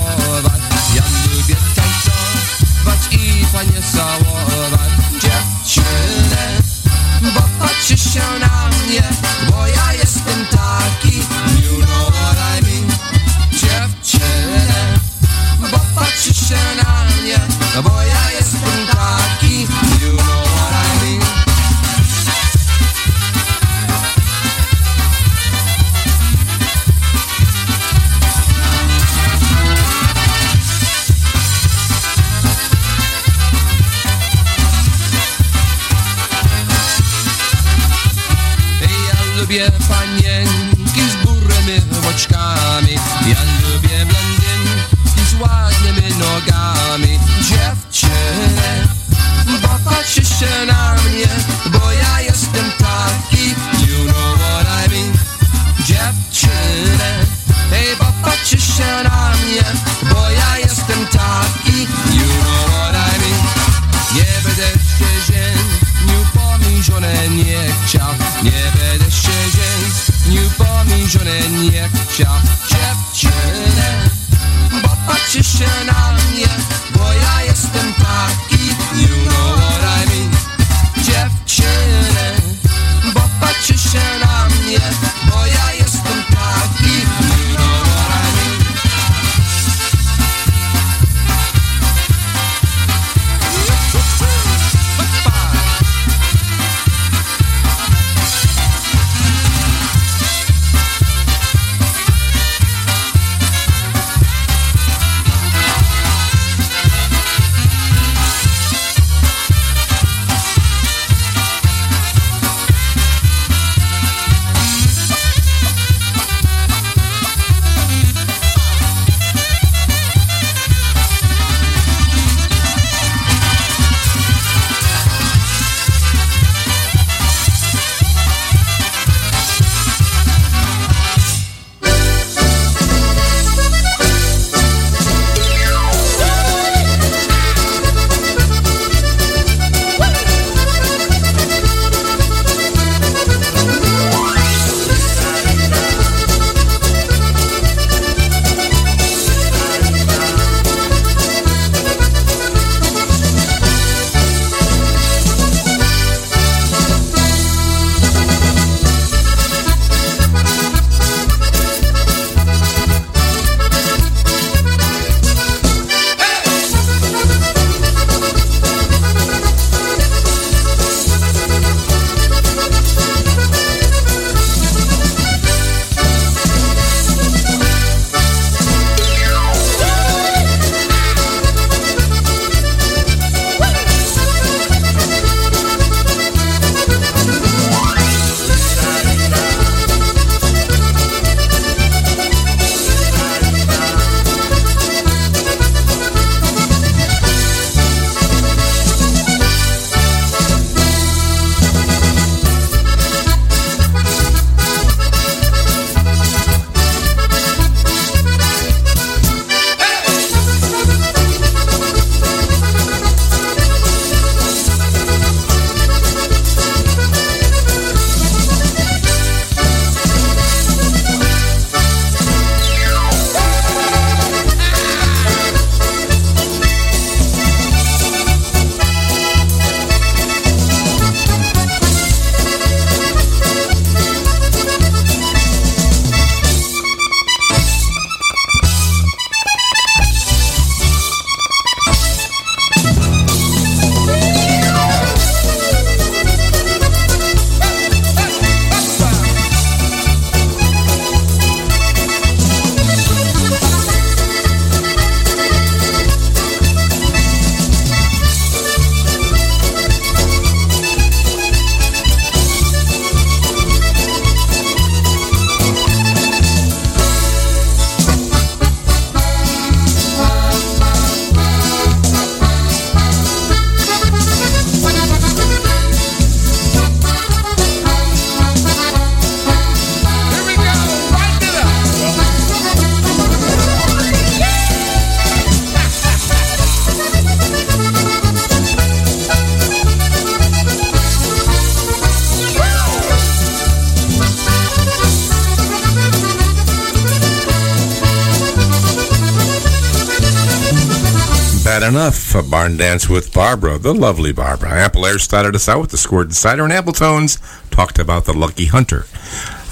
Dance 302.76 303.08
with 303.08 303.32
Barbara, 303.32 303.78
the 303.78 303.94
lovely 303.94 304.32
Barbara. 304.32 304.70
Apple 304.70 305.06
Air 305.06 305.18
started 305.18 305.54
us 305.54 305.68
out 305.68 305.80
with 305.80 305.90
the 305.90 305.96
Squirt 305.96 306.32
Cider 306.32 306.64
and 306.64 306.72
Apple 306.72 306.92
Tones 306.92 307.38
talked 307.70 307.98
about 307.98 308.24
the 308.24 308.32
Lucky 308.32 308.66
Hunter. 308.66 309.06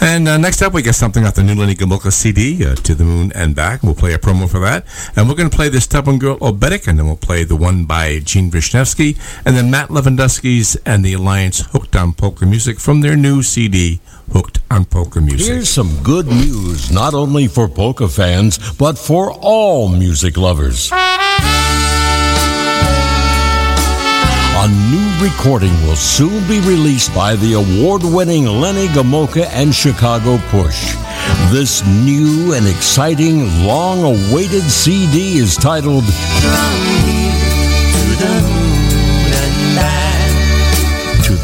And 0.01 0.29
uh, 0.29 0.37
next 0.37 0.61
up, 0.61 0.75
we 0.75 0.83
get 0.83 0.95
something 0.95 1.25
off 1.25 1.35
the 1.35 1.43
new 1.43 1.55
Lenny 1.55 1.75
Gomulka 1.75 2.13
CD, 2.13 2.65
uh, 2.65 2.75
To 2.75 2.95
the 2.95 3.03
Moon 3.03 3.33
and 3.35 3.57
Back. 3.57 3.83
We'll 3.83 3.95
play 3.95 4.13
a 4.13 4.19
promo 4.19 4.49
for 4.49 4.61
that. 4.61 4.85
And 5.17 5.29
we're 5.29 5.35
going 5.35 5.49
to 5.49 5.57
play 5.57 5.71
this 5.71 5.85
Stubborn 5.85 6.19
Girl 6.19 6.39
Obetic, 6.39 6.87
and 6.87 6.99
then 6.99 7.07
we'll 7.07 7.17
play 7.17 7.45
the 7.45 7.57
one 7.57 7.87
by 7.87 8.21
Gene 8.21 8.51
Vishnevsky, 8.51 9.17
and 9.47 9.57
then 9.57 9.71
Matt 9.71 9.89
Lewandowski's 9.89 10.77
and 10.85 11.05
the 11.05 11.15
Alliance 11.15 11.61
Hooked 11.73 11.97
on 11.97 12.13
Polka 12.13 12.45
Music 12.45 12.79
from 12.79 13.01
their 13.01 13.17
new 13.17 13.43
CD, 13.43 14.01
Hooked 14.33 14.61
on 14.71 14.85
Polka 14.85 15.21
Music. 15.21 15.47
Here's 15.47 15.71
some 15.71 16.03
good 16.03 16.27
news, 16.27 16.91
not 16.93 17.15
only 17.15 17.49
for 17.49 17.67
polka 17.67 18.09
fans, 18.09 18.59
but 18.75 18.99
for 18.99 19.33
all 19.33 19.89
music 19.89 20.37
lovers. 20.37 20.91
A 24.67 24.69
new 24.69 25.25
recording 25.25 25.73
will 25.87 25.95
soon 25.95 26.45
be 26.49 26.59
released 26.59 27.15
by 27.15 27.37
the 27.37 27.53
award 27.53 28.03
winning 28.03 28.47
Lenny 28.47 28.89
Gomulka 28.89 29.47
and 29.53 29.73
Chicago 29.73 30.39
Push. 30.49 30.97
This 31.53 31.87
new 31.87 32.53
and 32.53 32.67
exciting, 32.67 33.65
long 33.65 34.03
awaited 34.03 34.65
CD 34.65 35.39
is 35.39 35.57
titled 35.57 36.03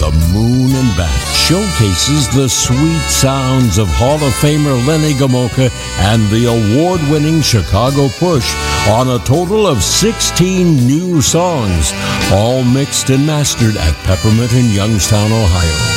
the 0.03 0.11
Moon 0.33 0.75
and 0.75 0.97
Back 0.97 1.27
showcases 1.37 2.29
the 2.35 2.49
sweet 2.49 3.07
sounds 3.09 3.79
of 3.79 3.87
Hall 3.87 4.17
of 4.17 4.33
Famer 4.33 4.85
Lenny 4.85 5.13
Gomulka 5.13 5.71
and 6.01 6.29
the 6.29 6.47
award 6.47 7.01
winning 7.09 7.41
Chicago 7.41 8.09
Push 8.19 8.53
on 8.89 9.09
a 9.09 9.25
total 9.25 9.65
of 9.65 9.81
16 9.81 10.75
new 10.89 11.23
songs, 11.23 11.93
all 12.33 12.65
mixed 12.65 13.11
and 13.11 13.25
mastered 13.25 13.77
at 13.77 13.95
Peppermint 14.03 14.53
in 14.55 14.71
Youngstown, 14.71 15.31
Ohio. 15.31 15.92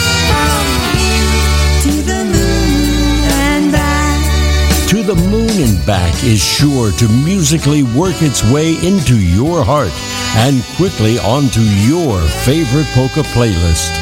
Back 5.66 6.24
is 6.24 6.43
sure 6.43 6.91
to 6.91 7.07
musically 7.09 7.82
work 7.82 8.22
its 8.22 8.43
way 8.51 8.74
into 8.86 9.20
your 9.20 9.63
heart 9.63 9.91
and 10.38 10.63
quickly 10.76 11.18
onto 11.18 11.61
your 11.61 12.22
favorite 12.45 12.86
polka 12.93 13.22
playlist. 13.34 13.93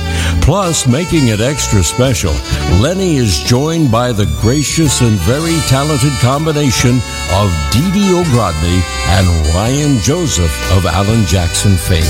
Plus, 0.42 0.88
making 0.88 1.30
it 1.30 1.40
extra 1.40 1.82
special, 1.82 2.34
Lenny 2.82 3.16
is 3.16 3.40
joined 3.40 3.90
by 3.92 4.12
the 4.12 4.26
gracious 4.42 5.00
and 5.00 5.12
very 5.20 5.56
talented 5.68 6.12
combination 6.20 7.00
of 7.32 7.52
Didi 7.72 8.12
O'Grodney 8.12 8.82
and 9.08 9.54
Ryan 9.54 10.00
Joseph 10.00 10.54
of 10.76 10.86
Alan 10.86 11.26
Jackson 11.26 11.78
fame. 11.78 12.04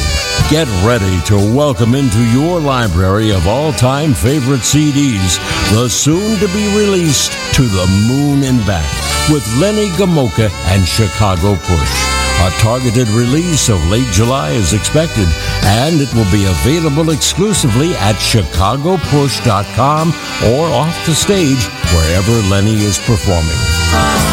Get 0.50 0.68
ready 0.86 1.22
to 1.28 1.36
welcome 1.56 1.96
into 1.96 2.20
your 2.32 2.60
library 2.60 3.32
of 3.32 3.48
all-time 3.48 4.14
favorite 4.14 4.62
CDs 4.62 5.38
the 5.72 5.90
soon-to-be 5.90 6.78
released 6.78 7.32
To 7.56 7.64
the 7.64 7.88
Moon 8.08 8.44
and 8.44 8.66
Back 8.66 8.90
with 9.30 9.46
Lenny 9.58 9.90
Gomulka 9.98 10.50
and 10.68 10.86
Chicago 10.86 11.56
Push. 11.56 12.14
A 12.42 12.50
targeted 12.60 13.08
release 13.10 13.70
of 13.70 13.86
late 13.90 14.12
July 14.12 14.52
is 14.52 14.74
expected, 14.74 15.28
and 15.64 16.02
it 16.02 16.14
will 16.14 16.30
be 16.30 16.46
available 16.46 17.12
exclusively 17.12 17.96
at 17.96 18.16
chicagopush.com 18.16 20.10
or 20.52 20.68
off 20.68 21.06
the 21.06 21.16
stage 21.16 21.64
wherever 21.94 22.34
Lenny 22.50 22.84
is 22.84 23.00
performing. 23.00 24.33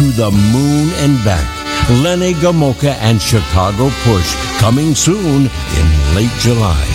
To 0.00 0.10
the 0.12 0.30
Moon 0.30 0.88
and 1.04 1.22
Back. 1.26 1.46
Lenny 2.02 2.32
Gomulka 2.32 2.96
and 3.00 3.20
Chicago 3.20 3.90
Push 4.02 4.34
coming 4.58 4.94
soon 4.94 5.42
in 5.42 6.14
late 6.14 6.32
July. 6.38 6.89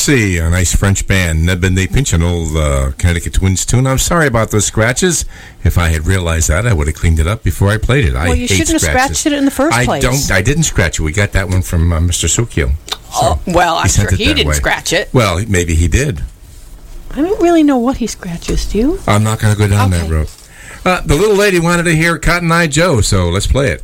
Marcy, 0.00 0.38
a 0.38 0.48
nice 0.48 0.74
French 0.74 1.06
band. 1.06 1.44
Neb 1.44 1.62
and 1.62 1.76
they 1.76 1.86
pinch 1.86 2.14
an 2.14 2.22
old 2.22 2.56
uh, 2.56 2.92
Connecticut 2.96 3.34
Twins 3.34 3.66
tune. 3.66 3.86
I'm 3.86 3.98
sorry 3.98 4.26
about 4.26 4.50
those 4.50 4.64
scratches. 4.64 5.26
If 5.62 5.76
I 5.76 5.88
had 5.88 6.06
realized 6.06 6.48
that, 6.48 6.66
I 6.66 6.72
would 6.72 6.86
have 6.86 6.96
cleaned 6.96 7.18
it 7.18 7.26
up 7.26 7.42
before 7.42 7.68
I 7.68 7.76
played 7.76 8.06
it. 8.06 8.14
I 8.14 8.28
Well, 8.28 8.34
you 8.34 8.46
hate 8.46 8.56
shouldn't 8.56 8.80
have 8.80 8.80
scratched 8.80 9.26
it 9.26 9.34
in 9.34 9.44
the 9.44 9.50
first 9.50 9.74
place. 9.74 9.88
I 9.90 10.00
don't. 10.00 10.30
I 10.30 10.40
didn't 10.40 10.62
scratch 10.62 10.98
it. 10.98 11.02
We 11.02 11.12
got 11.12 11.32
that 11.32 11.50
one 11.50 11.60
from 11.60 11.92
uh, 11.92 12.00
Mr. 12.00 12.30
Sukio. 12.34 12.72
Oh, 13.12 13.42
well, 13.46 13.76
I'm 13.76 13.88
sure 13.90 14.10
he 14.10 14.24
didn't 14.32 14.48
way. 14.48 14.54
scratch 14.54 14.94
it. 14.94 15.12
Well, 15.12 15.44
maybe 15.46 15.74
he 15.74 15.86
did. 15.86 16.22
I 17.10 17.20
don't 17.20 17.42
really 17.42 17.62
know 17.62 17.76
what 17.76 17.98
he 17.98 18.06
scratches, 18.06 18.64
do 18.72 18.78
you? 18.78 19.00
I'm 19.06 19.22
not 19.22 19.38
going 19.38 19.52
to 19.52 19.58
go 19.58 19.68
down 19.68 19.90
that 19.90 20.08
road. 20.10 20.30
Uh, 20.82 21.02
the 21.02 21.14
little 21.14 21.36
lady 21.36 21.60
wanted 21.60 21.82
to 21.82 21.94
hear 21.94 22.18
Cotton 22.18 22.50
Eye 22.50 22.68
Joe, 22.68 23.02
so 23.02 23.28
let's 23.28 23.46
play 23.46 23.72
it. 23.72 23.82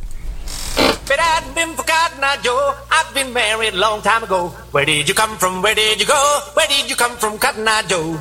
Been 2.27 2.43
Joe. 2.43 2.75
I've 2.91 3.13
been 3.13 3.31
married 3.31 3.73
a 3.73 3.77
long 3.77 4.01
time 4.01 4.21
ago. 4.21 4.49
Where 4.71 4.83
did 4.83 5.07
you 5.07 5.15
come 5.15 5.37
from? 5.37 5.61
Where 5.61 5.73
did 5.73 6.01
you 6.01 6.05
go? 6.05 6.39
Where 6.55 6.67
did 6.67 6.89
you 6.89 6.95
come 6.97 7.15
from, 7.17 7.39
Cotton 7.39 7.65
Eye 7.65 7.83
Joe? 7.87 8.17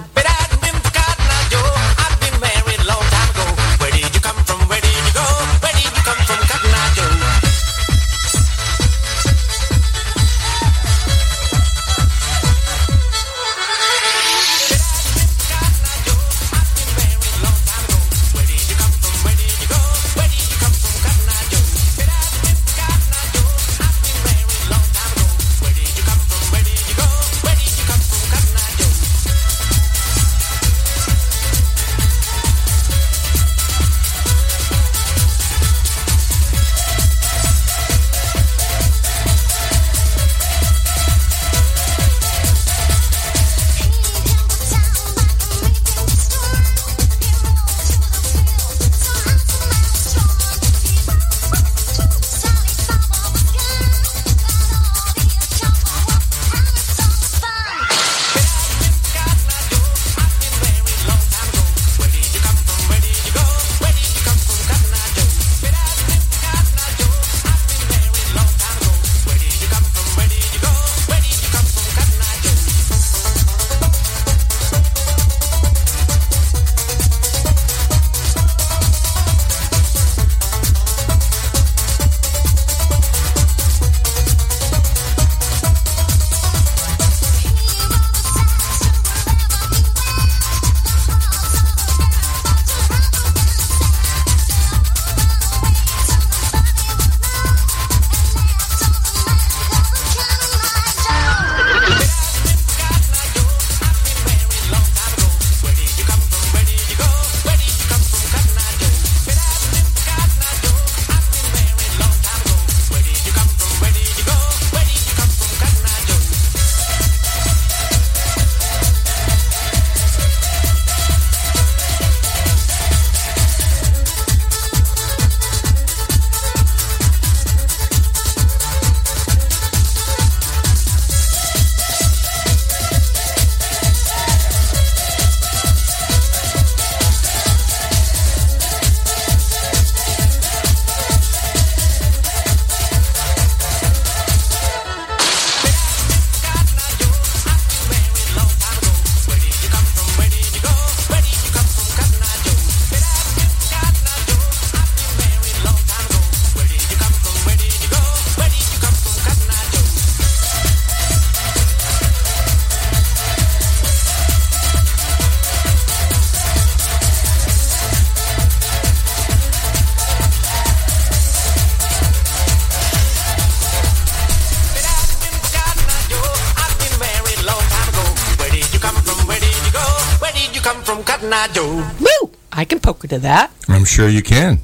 Sure 183.97 184.09
you 184.11 184.23
can. 184.23 184.59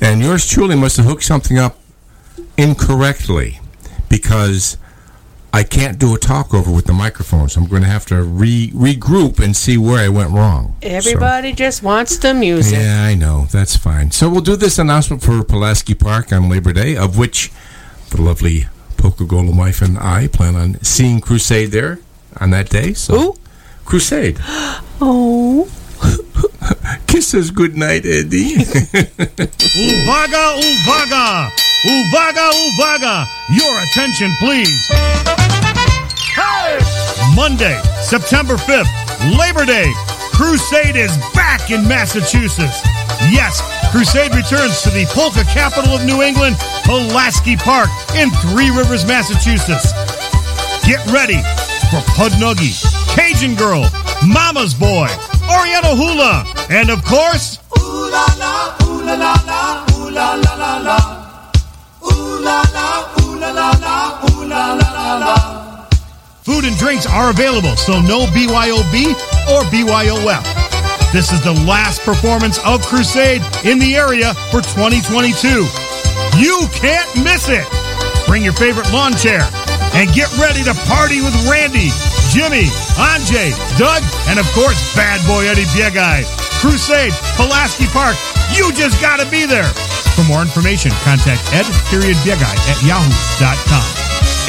And 0.00 0.20
yours 0.20 0.46
truly 0.46 0.76
must 0.76 0.96
have 0.98 1.06
hooked 1.06 1.24
something 1.24 1.58
up 1.58 1.80
incorrectly 2.56 3.58
because 4.08 4.76
I 5.52 5.64
can't 5.64 5.98
do 5.98 6.14
a 6.14 6.18
talkover 6.18 6.72
with 6.72 6.84
the 6.84 6.92
microphone, 6.92 7.48
so 7.48 7.60
I'm 7.60 7.66
going 7.66 7.82
to 7.82 7.88
have 7.88 8.06
to 8.06 8.22
re- 8.22 8.70
regroup 8.70 9.40
and 9.40 9.56
see 9.56 9.76
where 9.76 9.98
I 9.98 10.08
went 10.08 10.30
wrong. 10.30 10.76
Everybody 10.80 11.54
just 11.54 11.82
wants 11.82 12.18
the 12.18 12.34
music. 12.34 12.78
Yeah, 12.78 13.02
I 13.02 13.14
know. 13.16 13.46
That's 13.50 13.74
fine. 13.76 14.12
So 14.12 14.30
we'll 14.30 14.42
do 14.42 14.54
this 14.54 14.78
announcement 14.78 15.22
for 15.24 15.42
Pulaski 15.42 15.94
Park 15.94 16.32
on 16.32 16.48
Labor 16.48 16.72
Day, 16.72 16.96
of 16.96 17.18
which 17.18 17.50
the 18.10 18.22
lovely 18.22 18.66
Golem 18.96 19.56
wife 19.56 19.82
and 19.82 19.98
I 19.98 20.28
plan 20.28 20.54
on 20.54 20.82
seeing 20.82 21.20
Crusade 21.20 21.70
there 21.70 21.98
on 22.40 22.50
that 22.50 22.68
day. 22.68 22.92
So 22.92 23.18
Who? 23.18 23.36
Crusade. 23.84 24.38
Oh. 24.98 25.35
Kisses 27.16 27.50
good 27.50 27.78
night, 27.78 28.04
Eddie. 28.04 28.56
Uvaga, 28.60 30.60
Uvaga! 30.60 31.48
Uvaga, 31.88 32.52
Uvaga! 32.52 33.26
Your 33.56 33.80
attention, 33.80 34.30
please. 34.38 34.68
Monday, 37.34 37.80
September 38.02 38.56
5th, 38.56 38.92
Labor 39.38 39.64
Day. 39.64 39.90
Crusade 40.34 40.96
is 40.96 41.16
back 41.32 41.70
in 41.70 41.88
Massachusetts. 41.88 42.82
Yes, 43.32 43.62
Crusade 43.90 44.34
returns 44.34 44.82
to 44.82 44.90
the 44.90 45.06
polka 45.08 45.44
capital 45.44 45.96
of 45.96 46.04
New 46.04 46.20
England, 46.20 46.56
Pulaski 46.84 47.56
Park 47.56 47.88
in 48.14 48.28
Three 48.52 48.68
Rivers, 48.68 49.06
Massachusetts. 49.06 49.90
Get 50.84 51.00
ready 51.06 51.40
for 51.88 52.04
Pudnuggy, 52.12 52.76
Cajun 53.16 53.54
Girl, 53.54 53.88
Mama's 54.24 54.74
Boy, 54.74 55.08
Oriental 55.50 55.96
Hula, 55.96 56.44
and 56.70 56.90
of 56.90 57.04
course, 57.04 57.58
Ooh 57.78 58.10
la 58.10 58.26
la, 58.38 58.76
ooh 58.84 59.04
la 59.04 59.14
la 59.14 59.34
la, 59.46 59.86
ooh 59.96 60.10
la 60.10 60.34
la 60.34 60.54
la 60.54 60.78
la. 60.78 60.98
Ooh 62.04 62.40
la 62.40 62.62
la, 62.72 63.14
ooh 63.20 63.38
la 63.38 63.50
la 63.50 63.70
la, 63.80 64.20
ooh 64.30 64.46
la 64.46 64.74
la 64.74 64.88
la 64.92 65.18
la. 65.18 65.86
Food 66.42 66.64
and 66.64 66.76
drinks 66.78 67.06
are 67.06 67.30
available, 67.30 67.74
so 67.76 68.00
no 68.00 68.26
BYOB 68.26 69.14
or 69.50 69.62
BYOF. 69.70 71.12
This 71.12 71.32
is 71.32 71.42
the 71.42 71.52
last 71.66 72.02
performance 72.02 72.58
of 72.64 72.82
Crusade 72.86 73.42
in 73.64 73.78
the 73.78 73.96
area 73.96 74.34
for 74.50 74.60
2022. 74.60 75.66
You 76.38 76.66
can't 76.72 77.08
miss 77.24 77.48
it. 77.48 77.66
Bring 78.26 78.42
your 78.42 78.52
favorite 78.52 78.92
lawn 78.92 79.16
chair 79.16 79.40
and 79.94 80.12
get 80.12 80.30
ready 80.38 80.62
to 80.64 80.74
party 80.86 81.22
with 81.22 81.34
Randy, 81.48 81.90
Jimmy, 82.36 82.68
Anjay, 83.00 83.48
Doug, 83.78 84.04
and 84.28 84.38
of 84.38 84.44
course, 84.52 84.76
bad 84.94 85.24
boy 85.26 85.48
Eddie 85.48 85.64
Biegai. 85.72 86.20
Crusade, 86.60 87.14
Pulaski 87.32 87.86
Park. 87.86 88.14
You 88.52 88.70
just 88.74 89.00
got 89.00 89.20
to 89.20 89.30
be 89.30 89.46
there. 89.46 89.72
For 90.12 90.22
more 90.28 90.42
information, 90.42 90.90
contact 91.00 91.40
ed 91.54 91.64
period 91.88 92.14
biegai 92.28 92.56
at 92.68 92.76
yahoo.com. 92.84 93.88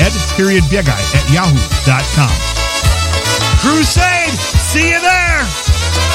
Ed 0.04 0.12
period 0.36 0.66
biegai 0.68 1.00
at 1.16 1.32
yahoo.com. 1.32 2.36
Crusade, 3.64 4.36
see 4.36 4.92
you 4.92 5.00
there. 5.00 6.07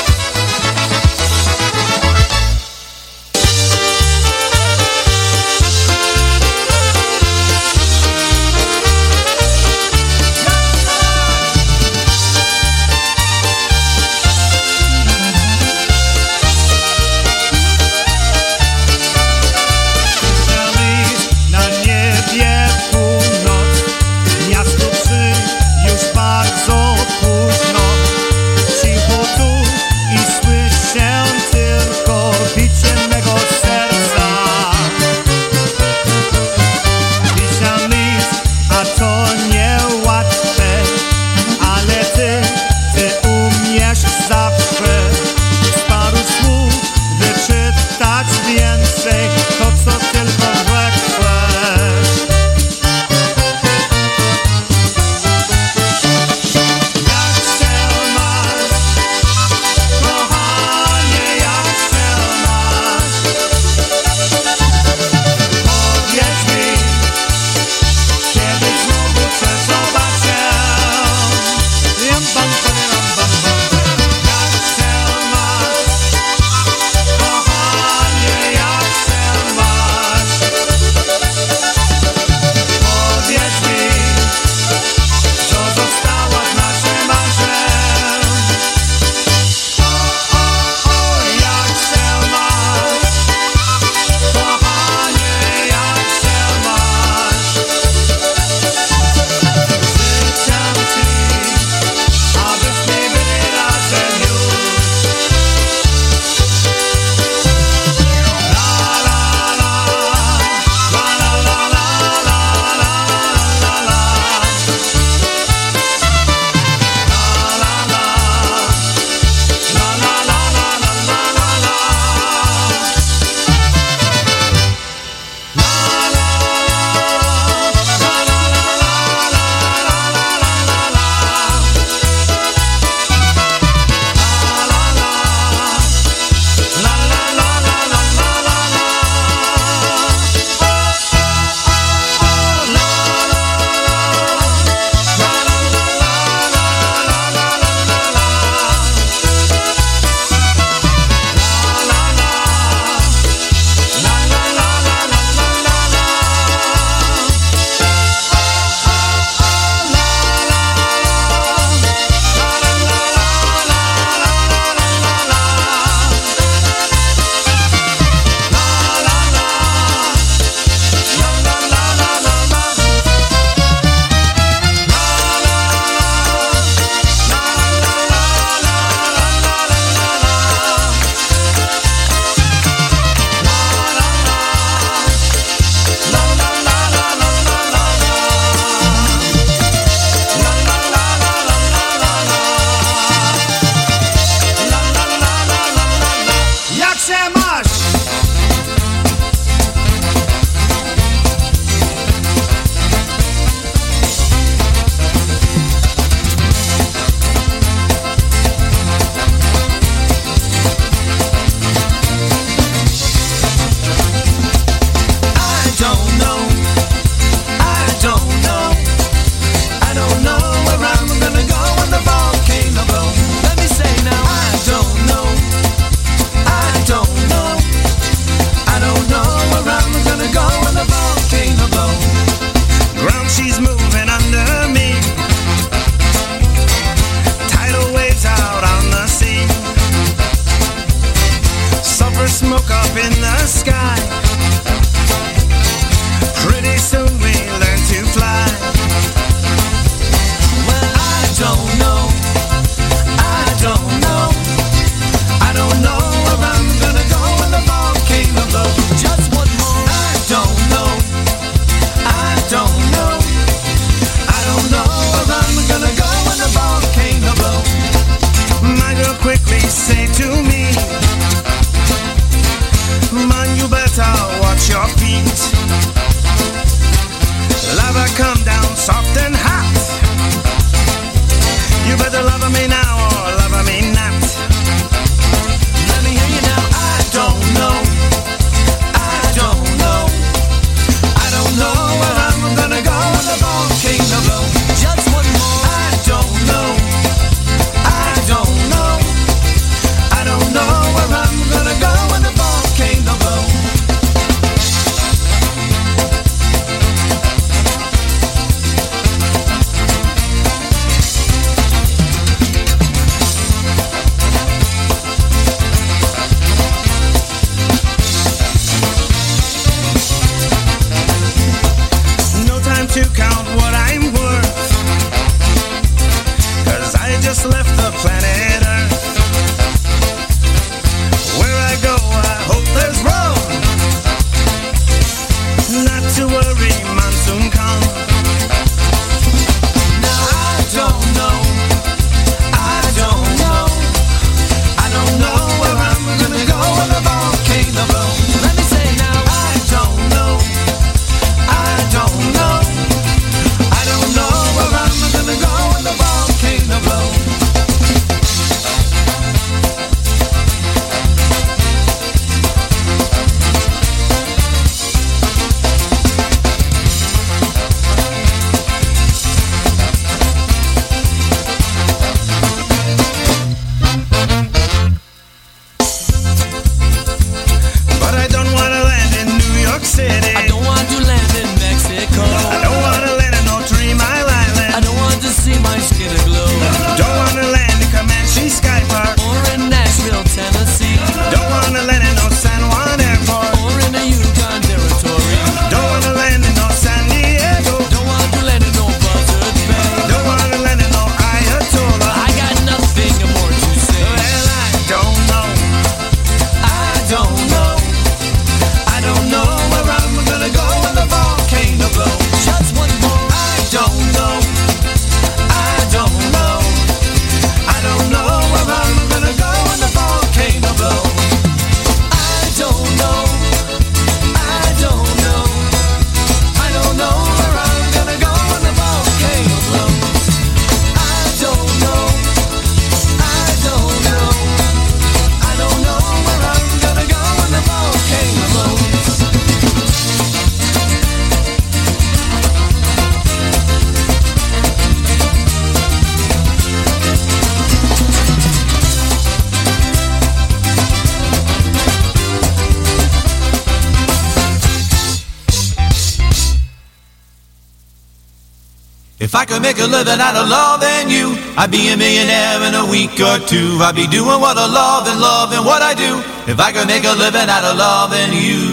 I'd 461.54 461.70
be 461.70 461.92
a 461.92 461.96
millionaire 461.96 462.64
in 462.64 462.74
a 462.74 462.86
week 462.90 463.20
or 463.20 463.38
two. 463.44 463.76
I'd 463.84 463.94
be 463.94 464.06
doing 464.06 464.40
what 464.40 464.56
I 464.56 464.66
love 464.66 465.06
and 465.06 465.20
loving 465.20 465.64
what 465.64 465.82
I 465.82 465.92
do. 465.92 466.18
If 466.50 466.58
I 466.58 466.72
could 466.72 466.88
make 466.88 467.04
a 467.04 467.12
living 467.12 467.48
out 467.48 467.64
of 467.64 467.76
loving 467.76 468.32
you. 468.32 468.71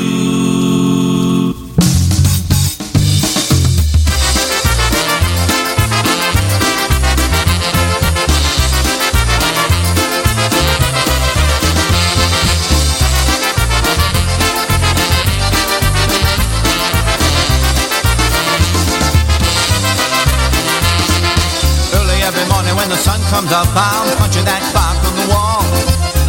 The 23.50 23.58
I'm 23.58 24.06
punching 24.22 24.46
that 24.46 24.62
clock 24.70 24.94
on 25.02 25.14
the 25.18 25.26
wall. 25.26 25.66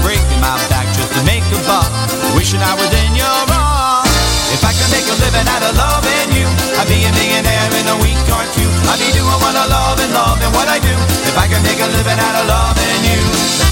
Breaking 0.00 0.40
my 0.40 0.56
back 0.72 0.88
just 0.96 1.12
to 1.12 1.20
make 1.28 1.44
a 1.52 1.60
buck. 1.68 1.92
Wishing 2.32 2.64
I 2.64 2.72
was 2.72 2.88
in 2.88 3.12
your 3.12 3.40
arms. 3.52 4.08
If 4.48 4.64
I 4.64 4.72
could 4.72 4.88
make 4.88 5.04
a 5.04 5.16
living 5.20 5.44
out 5.44 5.60
of 5.60 5.76
loving 5.76 6.32
you, 6.32 6.48
I'd 6.80 6.88
be 6.88 7.04
a 7.04 7.12
millionaire 7.12 7.72
in 7.76 7.86
a 7.92 7.96
week 8.00 8.24
or 8.32 8.44
two. 8.56 8.68
I'd 8.88 8.96
be 8.96 9.12
doing 9.12 9.36
what 9.36 9.52
I 9.52 9.68
love 9.68 10.00
and 10.00 10.12
loving 10.16 10.52
what 10.56 10.68
I 10.72 10.80
do. 10.80 10.96
If 11.28 11.36
I 11.36 11.44
could 11.44 11.60
make 11.60 11.78
a 11.84 11.88
living 11.92 12.16
out 12.16 12.36
of 12.40 12.44
loving 12.48 13.02
you. 13.04 13.69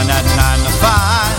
Loving 0.00 0.16
that 0.16 0.24
nine 0.32 0.60
to 0.64 0.72
five, 0.80 1.36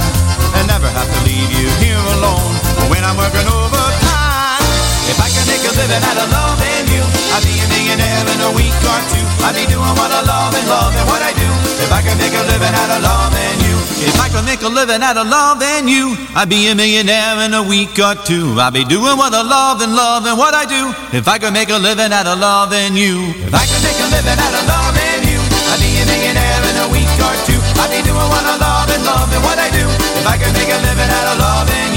and 0.62 0.70
never 0.70 0.86
have 0.86 1.10
to 1.10 1.20
leave 1.26 1.50
you 1.50 1.66
here 1.82 1.98
alone 1.98 2.54
when 2.94 3.02
I'm 3.02 3.18
working 3.18 3.48
overtime. 3.50 4.62
If 5.10 5.18
I 5.18 5.34
could 5.34 5.48
make 5.50 5.66
a 5.66 5.74
living 5.74 6.04
out 6.06 6.20
of 6.22 6.30
loving 6.30 6.86
you, 6.94 7.02
I'd 7.34 7.42
be 7.42 7.58
a 7.58 7.66
millionaire 7.74 8.22
in 8.22 8.40
a 8.46 8.52
week 8.54 8.78
or 8.86 9.00
two. 9.10 9.26
I'd 9.42 9.58
be 9.58 9.66
doing 9.66 9.94
what 9.98 10.14
I 10.14 10.22
love 10.22 10.54
and 10.54 10.68
loving 10.70 11.06
what 11.10 11.26
I 11.26 11.34
do. 11.34 11.50
If 11.82 11.90
I 11.90 12.06
could 12.06 12.18
make 12.22 12.38
a 12.38 12.44
living 12.46 12.70
out 12.70 12.92
of 12.94 13.02
loving 13.02 13.58
you, 13.66 13.76
if 14.06 14.16
I 14.22 14.30
could 14.30 14.46
make 14.46 14.62
a 14.62 14.70
living 14.70 15.02
out 15.02 15.18
of 15.18 15.26
loving 15.26 15.90
you, 15.90 16.14
I'd 16.38 16.46
be 16.46 16.70
a 16.70 16.78
millionaire 16.78 17.42
in 17.42 17.58
a 17.58 17.66
week 17.66 17.98
or 17.98 18.14
two. 18.14 18.62
I'd 18.62 18.78
be 18.78 18.86
doing 18.86 19.18
what 19.18 19.34
I 19.34 19.42
love 19.42 19.82
and 19.82 19.90
loving 19.98 20.38
what 20.38 20.54
I 20.54 20.70
do. 20.70 20.94
If 21.18 21.26
I 21.26 21.42
could 21.42 21.54
make 21.58 21.74
a 21.74 21.82
living 21.82 22.14
out 22.14 22.30
of 22.30 22.38
loving 22.38 22.94
you, 22.94 23.34
if 23.42 23.54
I 23.58 23.66
could 23.66 23.82
make 23.82 23.98
a 23.98 24.08
living 24.14 24.38
out 24.38 24.54
of 24.54 24.64
loving 24.70 25.22
you, 25.26 25.42
I'd 25.74 25.82
be 25.82 25.98
a 25.98 26.06
millionaire 26.06 26.62
in 26.70 26.76
a 26.86 26.88
week 26.94 27.10
or 27.26 27.34
two. 27.50 27.51
I'd 27.82 27.90
be 27.90 28.00
doing 28.06 28.30
what 28.30 28.46
I 28.46 28.56
love 28.62 28.90
and 28.94 29.04
loving 29.04 29.42
what 29.42 29.58
I 29.58 29.70
do. 29.74 29.86
If 30.22 30.26
I 30.30 30.38
could 30.38 30.54
make 30.54 30.70
a 30.70 30.78
living 30.86 31.10
out 31.10 31.28
of 31.34 31.38
loving 31.42 31.91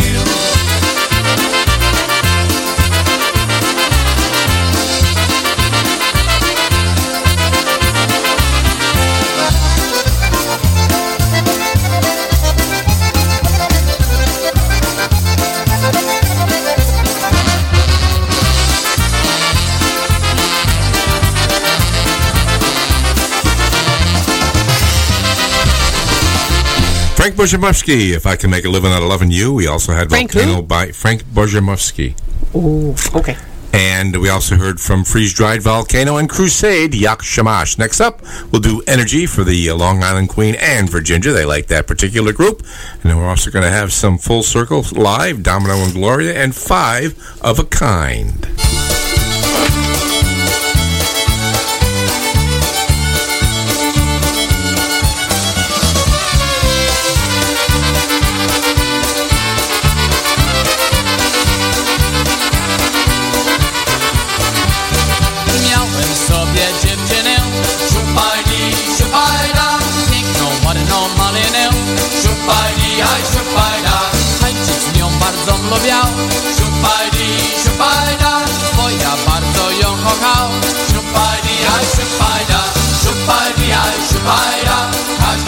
Frank 27.25 27.37
Bojamovsky, 27.37 28.11
if 28.11 28.27
I 28.27 28.37
can 28.37 28.51
make 28.51 28.67
a 28.67 28.69
living 28.69 28.93
out 28.93 29.01
of 29.01 29.09
loving 29.09 29.31
you. 29.31 29.55
We 29.55 29.67
also 29.67 29.95
had 29.95 30.11
Frank 30.11 30.31
Volcano 30.31 30.57
who? 30.57 30.63
by 30.63 30.93
Frank 30.93 31.25
Bojamovsky. 31.25 32.15
Oh, 32.55 32.95
okay. 33.19 33.35
And 33.73 34.21
we 34.21 34.29
also 34.29 34.57
heard 34.57 34.79
from 34.79 35.05
Freeze 35.05 35.33
Dried 35.33 35.63
Volcano 35.63 36.19
and 36.19 36.29
Crusade 36.29 36.95
Yak 36.95 37.23
Shamash. 37.23 37.79
Next 37.79 38.03
up, 38.03 38.21
we'll 38.53 38.61
do 38.61 38.83
Energy 38.87 39.25
for 39.25 39.43
the 39.43 39.71
uh, 39.71 39.75
Long 39.75 40.03
Island 40.03 40.29
Queen 40.29 40.55
and 40.57 40.91
for 40.91 41.01
Ginger. 41.01 41.33
They 41.33 41.47
like 41.47 41.69
that 41.69 41.87
particular 41.87 42.35
group. 42.35 42.61
And 42.93 43.05
then 43.05 43.17
we're 43.17 43.31
also 43.31 43.51
going 43.51 43.65
to 43.65 43.71
have 43.71 43.91
some 43.95 44.19
Full 44.19 44.43
Circle 44.43 44.85
live, 44.93 45.43
Domino 45.43 45.77
and 45.77 45.95
Gloria, 45.95 46.35
and 46.35 46.55
Five 46.55 47.19
of 47.41 47.59
a 47.59 47.65
Kind. 47.65 48.54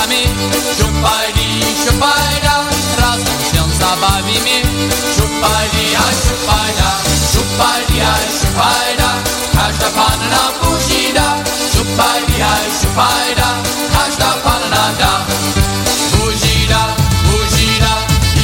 nami 0.00 0.24
Šupajdi, 0.76 1.48
šupajda, 1.84 2.54
razem 3.00 3.40
się 3.50 3.62
zabawimy. 3.80 4.56
Šupajdi, 5.16 5.86
a 5.96 6.06
šupajda, 6.22 6.90
šupajdi, 7.32 8.00
a 8.00 8.14
šupajda 8.38 9.10
Każda 9.54 9.88
panna 9.96 10.44
buzi 10.60 11.12
da 11.14 11.28
Šupajdi, 11.72 12.42
a 12.42 12.54
šupajda, 12.80 13.48
każda 13.92 14.30
panna 14.44 14.84
da. 15.00 15.12
Buzi 16.12 16.66
da, 16.68 16.82
buzi 17.24 17.80
da, 17.80 17.94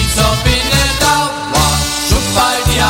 i 0.00 0.02
co 0.16 0.28
by 0.44 0.56
nie 0.70 0.86
dała? 1.00 1.66
Šupajdi, 2.08 2.80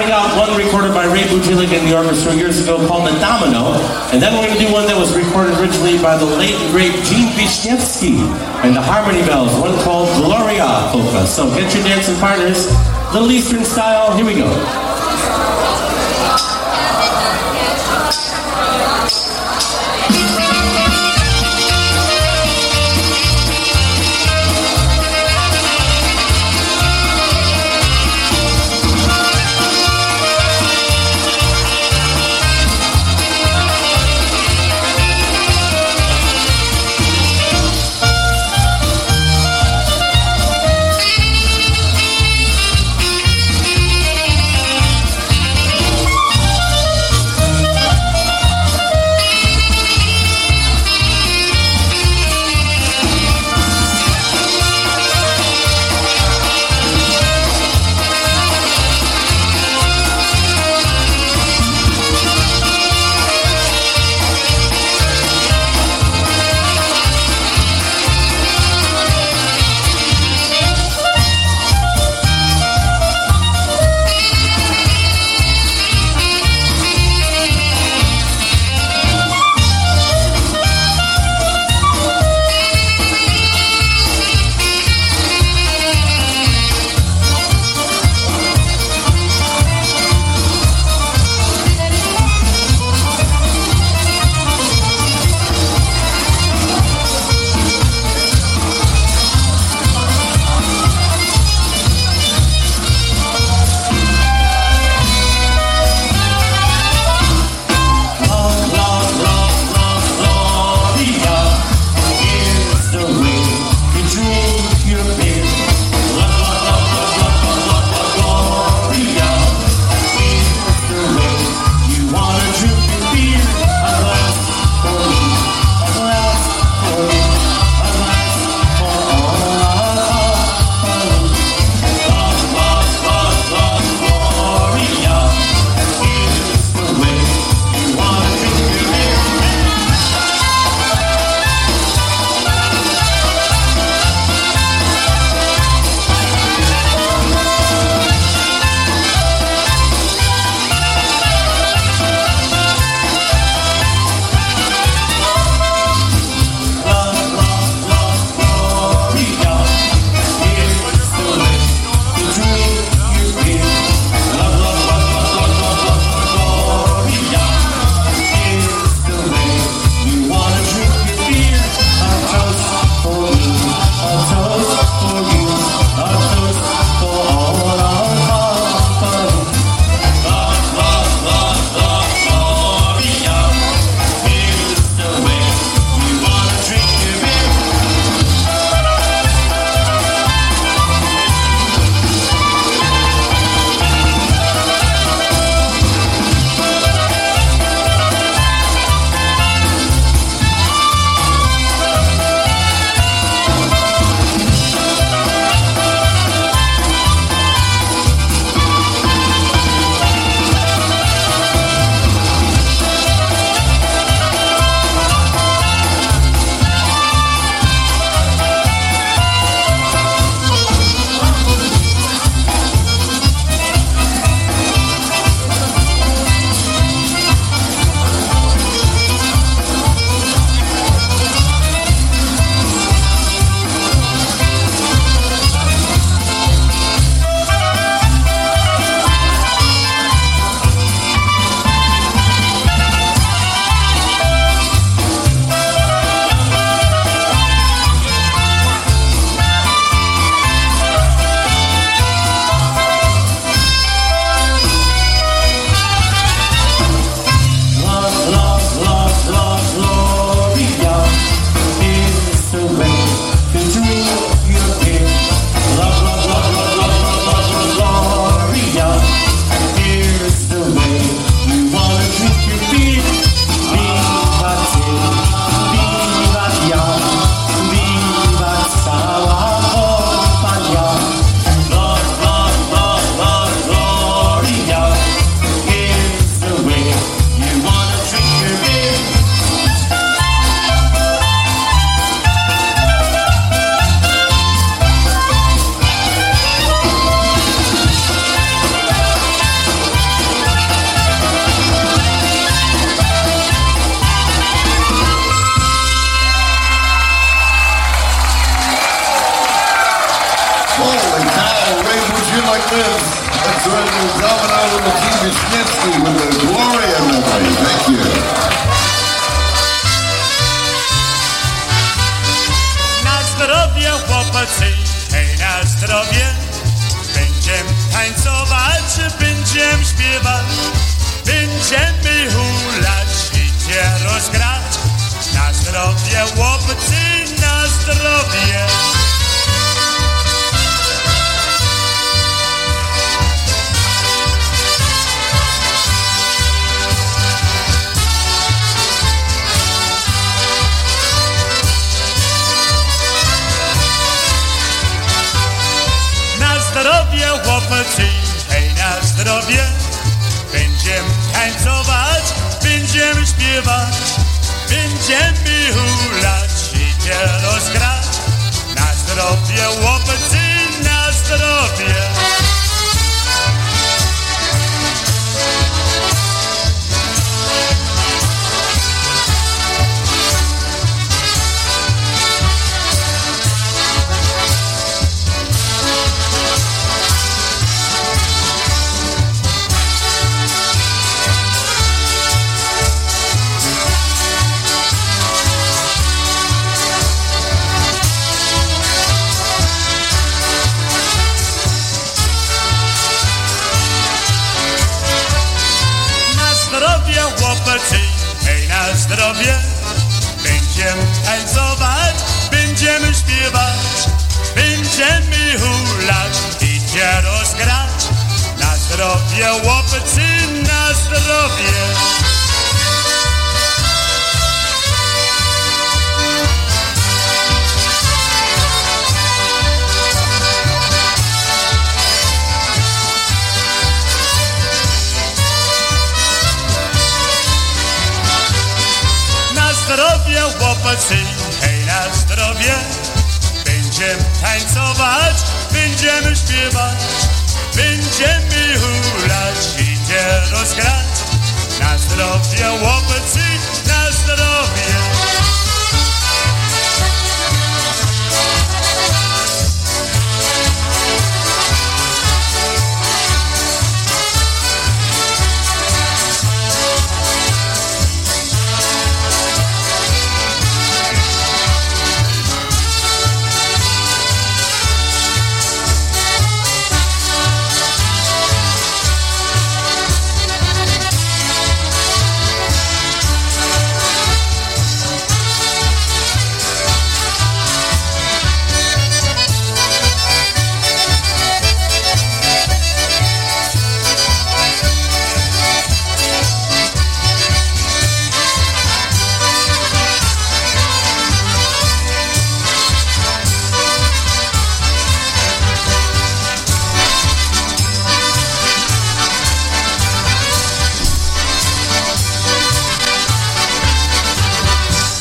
Starting 0.00 0.16
out, 0.16 0.48
one 0.48 0.56
recorded 0.56 0.94
by 0.94 1.04
Ray 1.04 1.24
Budzilek 1.24 1.76
and 1.76 1.86
the 1.86 1.94
orchestra 1.94 2.34
years 2.34 2.58
ago 2.62 2.78
called 2.88 3.06
The 3.06 3.12
Domino. 3.20 3.76
And 4.14 4.22
then 4.22 4.32
we're 4.32 4.46
going 4.46 4.58
to 4.58 4.64
do 4.66 4.72
one 4.72 4.86
that 4.86 4.96
was 4.96 5.14
recorded 5.14 5.58
originally 5.60 6.00
by 6.00 6.16
the 6.16 6.24
late 6.24 6.56
great 6.72 6.96
Gene 7.04 7.28
Wisniewski 7.36 8.16
and 8.64 8.74
the 8.74 8.80
Harmony 8.80 9.20
Bells, 9.26 9.52
one 9.60 9.76
called 9.84 10.08
Gloria 10.16 10.88
Polka. 10.88 11.26
So 11.26 11.50
get 11.54 11.74
your 11.74 11.84
dancing 11.84 12.16
partners, 12.16 12.64
Little 13.12 13.30
Eastern 13.30 13.62
style. 13.62 14.16
Here 14.16 14.24
we 14.24 14.36
go. 14.36 14.48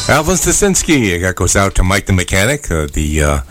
Alvin 0.10 0.34
Stasinski 0.34 1.22
that 1.22 1.36
goes 1.36 1.56
out 1.56 1.76
to 1.76 1.84
Mike 1.84 2.08
the 2.08 2.14
Mechanic, 2.14 2.72
uh, 2.72 2.88
the 2.88 3.22
uh, 3.22 3.42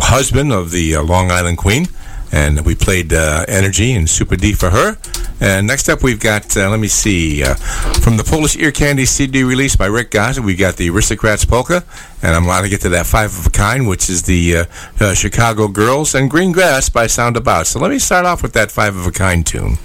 husband 0.00 0.50
of 0.50 0.70
the 0.70 0.96
uh, 0.96 1.02
Long 1.02 1.30
Island 1.30 1.58
Queen. 1.58 1.88
And 2.32 2.64
we 2.64 2.74
played 2.74 3.12
uh, 3.12 3.44
Energy 3.48 3.92
and 3.92 4.08
Super 4.08 4.34
D 4.34 4.54
for 4.54 4.70
her. 4.70 4.96
And 5.40 5.66
next 5.66 5.90
up, 5.90 6.02
we've 6.02 6.18
got, 6.18 6.56
uh, 6.56 6.70
let 6.70 6.80
me 6.80 6.88
see, 6.88 7.44
from 8.00 8.16
the 8.16 8.24
Polish 8.24 8.56
Ear 8.56 8.72
Candy 8.72 9.04
CD 9.04 9.44
release 9.44 9.76
by 9.76 9.84
Rick 9.84 10.10
Gaza, 10.10 10.40
we've 10.40 10.58
got 10.58 10.76
the 10.76 10.88
Aristocrats 10.88 11.44
Polka. 11.44 11.84
And 12.22 12.34
I'm 12.34 12.44
allowed 12.44 12.62
to 12.62 12.70
get 12.70 12.80
to 12.80 12.88
that 12.88 13.04
five 13.04 13.38
of 13.38 13.46
a 13.46 13.50
kind, 13.50 13.86
which 13.86 14.08
is 14.08 14.22
the 14.22 14.66
Chicago 15.14 15.68
Girls 15.68 16.14
and 16.14 16.30
Green 16.30 16.52
Grass 16.52 16.88
by 16.88 17.08
Sound 17.08 17.36
About. 17.36 17.66
So 17.66 17.78
let 17.78 17.90
me 17.90 17.98
start 17.98 18.24
off 18.24 18.42
with 18.42 18.54
that 18.54 18.70
five 18.70 18.96
of 18.96 19.06
a 19.06 19.12
kind 19.12 19.46
tune. 19.46 19.76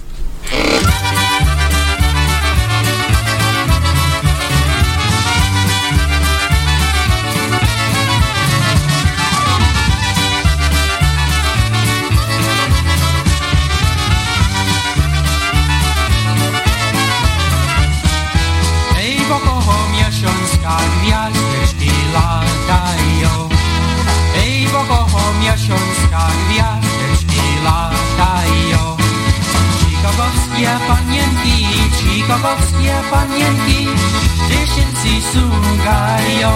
słuchają. 35.32 36.52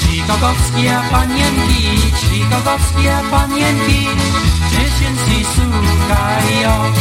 Chicagowskie 0.00 0.92
panienki, 1.10 2.12
chicagowskie 2.16 3.12
panienki, 3.30 4.06
dziecięcy 4.70 5.50
słuchają. 5.54 6.92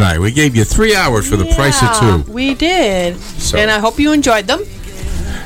Tonight. 0.00 0.18
We 0.18 0.32
gave 0.32 0.56
you 0.56 0.64
three 0.64 0.96
hours 0.96 1.28
for 1.28 1.36
the 1.36 1.44
price 1.54 1.82
of 1.82 2.24
two. 2.24 2.32
We 2.32 2.54
did. 2.54 3.18
So- 3.20 3.58
And 3.58 3.70
I 3.70 3.78
hope 3.78 3.98
you 3.98 4.12
enjoyed 4.12 4.46
them. 4.46 4.60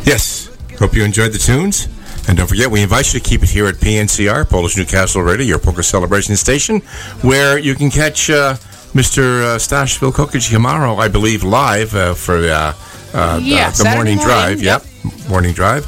Yes. 0.05 0.49
Hope 0.79 0.95
you 0.95 1.03
enjoyed 1.03 1.33
the 1.33 1.39
tunes. 1.39 1.89
And 2.29 2.39
don't 2.39 2.47
forget, 2.47 2.71
we 2.71 2.81
invite 2.81 3.13
you 3.13 3.19
to 3.19 3.29
keep 3.29 3.43
it 3.43 3.49
here 3.49 3.67
at 3.67 3.81
PNCR, 3.81 4.49
Polish 4.49 4.77
Newcastle 4.77 5.23
Radio, 5.23 5.45
your 5.45 5.59
polka 5.59 5.83
celebration 5.83 6.37
station, 6.37 6.83
where 7.23 7.59
you 7.59 7.75
can 7.75 7.91
catch 7.91 8.31
uh, 8.31 8.55
Mr. 8.95 9.43
Uh, 9.43 9.59
Stash 9.59 9.99
Vilkokic 9.99 10.49
tomorrow, 10.49 10.99
I 10.99 11.09
believe, 11.09 11.43
live 11.43 11.93
uh, 11.97 12.15
for 12.15 12.37
uh, 12.37 12.75
uh, 13.13 13.41
Yeah, 13.43 13.71
the, 13.71 13.83
the 13.83 13.91
morning 13.91 14.19
morning, 14.19 14.19
drive. 14.19 14.63
Yep, 14.63 14.85
morning 15.29 15.53
drive. 15.53 15.85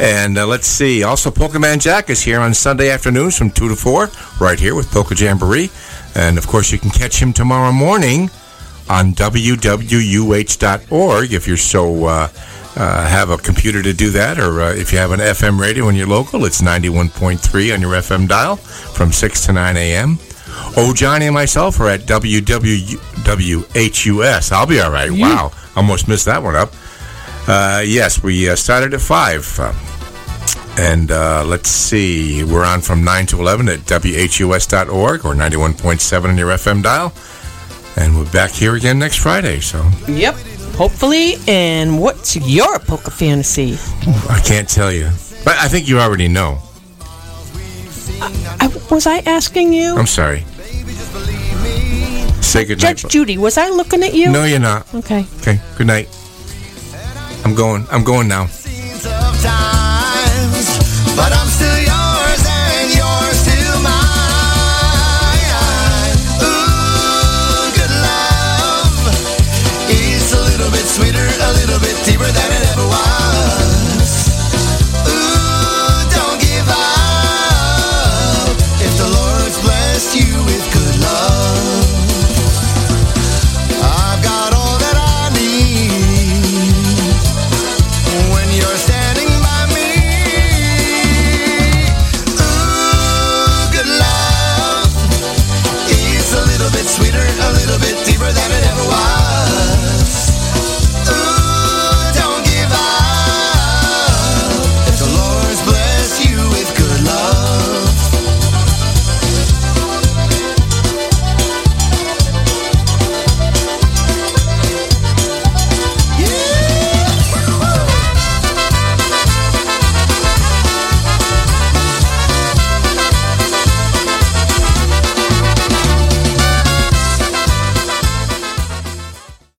And 0.00 0.38
uh, 0.38 0.46
let's 0.46 0.66
see. 0.66 1.02
Also, 1.02 1.30
Pokemon 1.30 1.80
Jack 1.80 2.08
is 2.08 2.22
here 2.22 2.40
on 2.40 2.54
Sunday 2.54 2.88
afternoons 2.88 3.36
from 3.36 3.50
2 3.50 3.68
to 3.68 3.76
4, 3.76 4.08
right 4.40 4.58
here 4.58 4.74
with 4.74 4.90
Polka 4.90 5.14
Jamboree. 5.14 5.70
And 6.16 6.38
of 6.38 6.46
course, 6.46 6.72
you 6.72 6.78
can 6.78 6.88
catch 6.90 7.20
him 7.20 7.34
tomorrow 7.34 7.72
morning 7.72 8.30
on 8.88 9.12
wwuh.org 9.12 9.62
if 11.32 11.46
you're 11.46 11.56
so 11.58 12.06
uh, 12.06 12.28
uh, 12.76 13.06
have 13.06 13.30
a 13.30 13.36
computer 13.36 13.82
to 13.82 13.92
do 13.92 14.10
that, 14.10 14.38
or 14.38 14.62
uh, 14.62 14.72
if 14.74 14.92
you 14.92 14.98
have 14.98 15.10
an 15.12 15.20
FM 15.20 15.60
radio 15.60 15.88
in 15.88 15.94
your 15.94 16.06
local, 16.06 16.44
it's 16.46 16.62
91.3 16.62 17.74
on 17.74 17.80
your 17.82 17.92
FM 17.92 18.28
dial 18.28 18.56
from 18.56 19.12
6 19.12 19.46
to 19.46 19.52
9 19.52 19.76
a.m. 19.76 20.18
Oh, 20.76 20.92
Johnny 20.94 21.26
and 21.26 21.34
myself 21.34 21.78
are 21.80 21.88
at 21.88 22.00
WWHUS. 22.02 22.92
I'll 24.52 24.66
be 24.66 24.80
all 24.80 24.90
right. 24.90 25.10
Wow, 25.10 25.52
almost 25.74 26.08
missed 26.08 26.24
that 26.26 26.42
one 26.42 26.56
up. 26.56 26.72
Uh, 27.46 27.82
yes, 27.84 28.22
we 28.22 28.48
uh, 28.48 28.56
started 28.56 28.94
at 28.94 29.00
5. 29.00 29.85
And 30.78 31.10
uh, 31.10 31.42
let's 31.46 31.70
see, 31.70 32.44
we're 32.44 32.64
on 32.64 32.82
from 32.82 33.02
9 33.02 33.26
to 33.26 33.40
11 33.40 33.68
at 33.68 33.80
WHUS.org 33.86 35.24
or 35.24 35.34
91.7 35.34 36.24
on 36.28 36.36
your 36.36 36.48
FM 36.50 36.82
dial. 36.82 37.12
And 37.96 38.16
we're 38.16 38.30
back 38.30 38.50
here 38.50 38.74
again 38.74 38.98
next 38.98 39.16
Friday, 39.16 39.60
so 39.60 39.88
Yep. 40.06 40.34
Hopefully. 40.76 41.36
And 41.48 41.98
what's 41.98 42.36
your 42.36 42.78
polka 42.80 43.10
fantasy? 43.10 43.78
I 44.28 44.40
can't 44.44 44.68
tell 44.68 44.92
you. 44.92 45.08
But 45.44 45.56
I 45.56 45.68
think 45.68 45.88
you 45.88 45.98
already 45.98 46.28
know. 46.28 46.58
I, 48.20 48.68
was 48.90 49.06
I 49.06 49.18
asking 49.20 49.72
you? 49.72 49.96
I'm 49.96 50.06
sorry. 50.06 50.44
Say 52.42 52.64
good 52.64 52.82
night. 52.82 52.96
Judge 52.98 53.10
Judy, 53.10 53.38
was 53.38 53.56
I 53.56 53.70
looking 53.70 54.02
at 54.02 54.14
you? 54.14 54.30
No, 54.30 54.44
you're 54.44 54.58
not. 54.58 54.92
Okay. 54.94 55.24
Okay, 55.40 55.60
good 55.76 55.86
night. 55.86 56.08
I'm 57.44 57.54
going. 57.54 57.86
I'm 57.90 58.04
going 58.04 58.28
now. 58.28 58.44
of 58.44 59.42
time. 59.42 59.75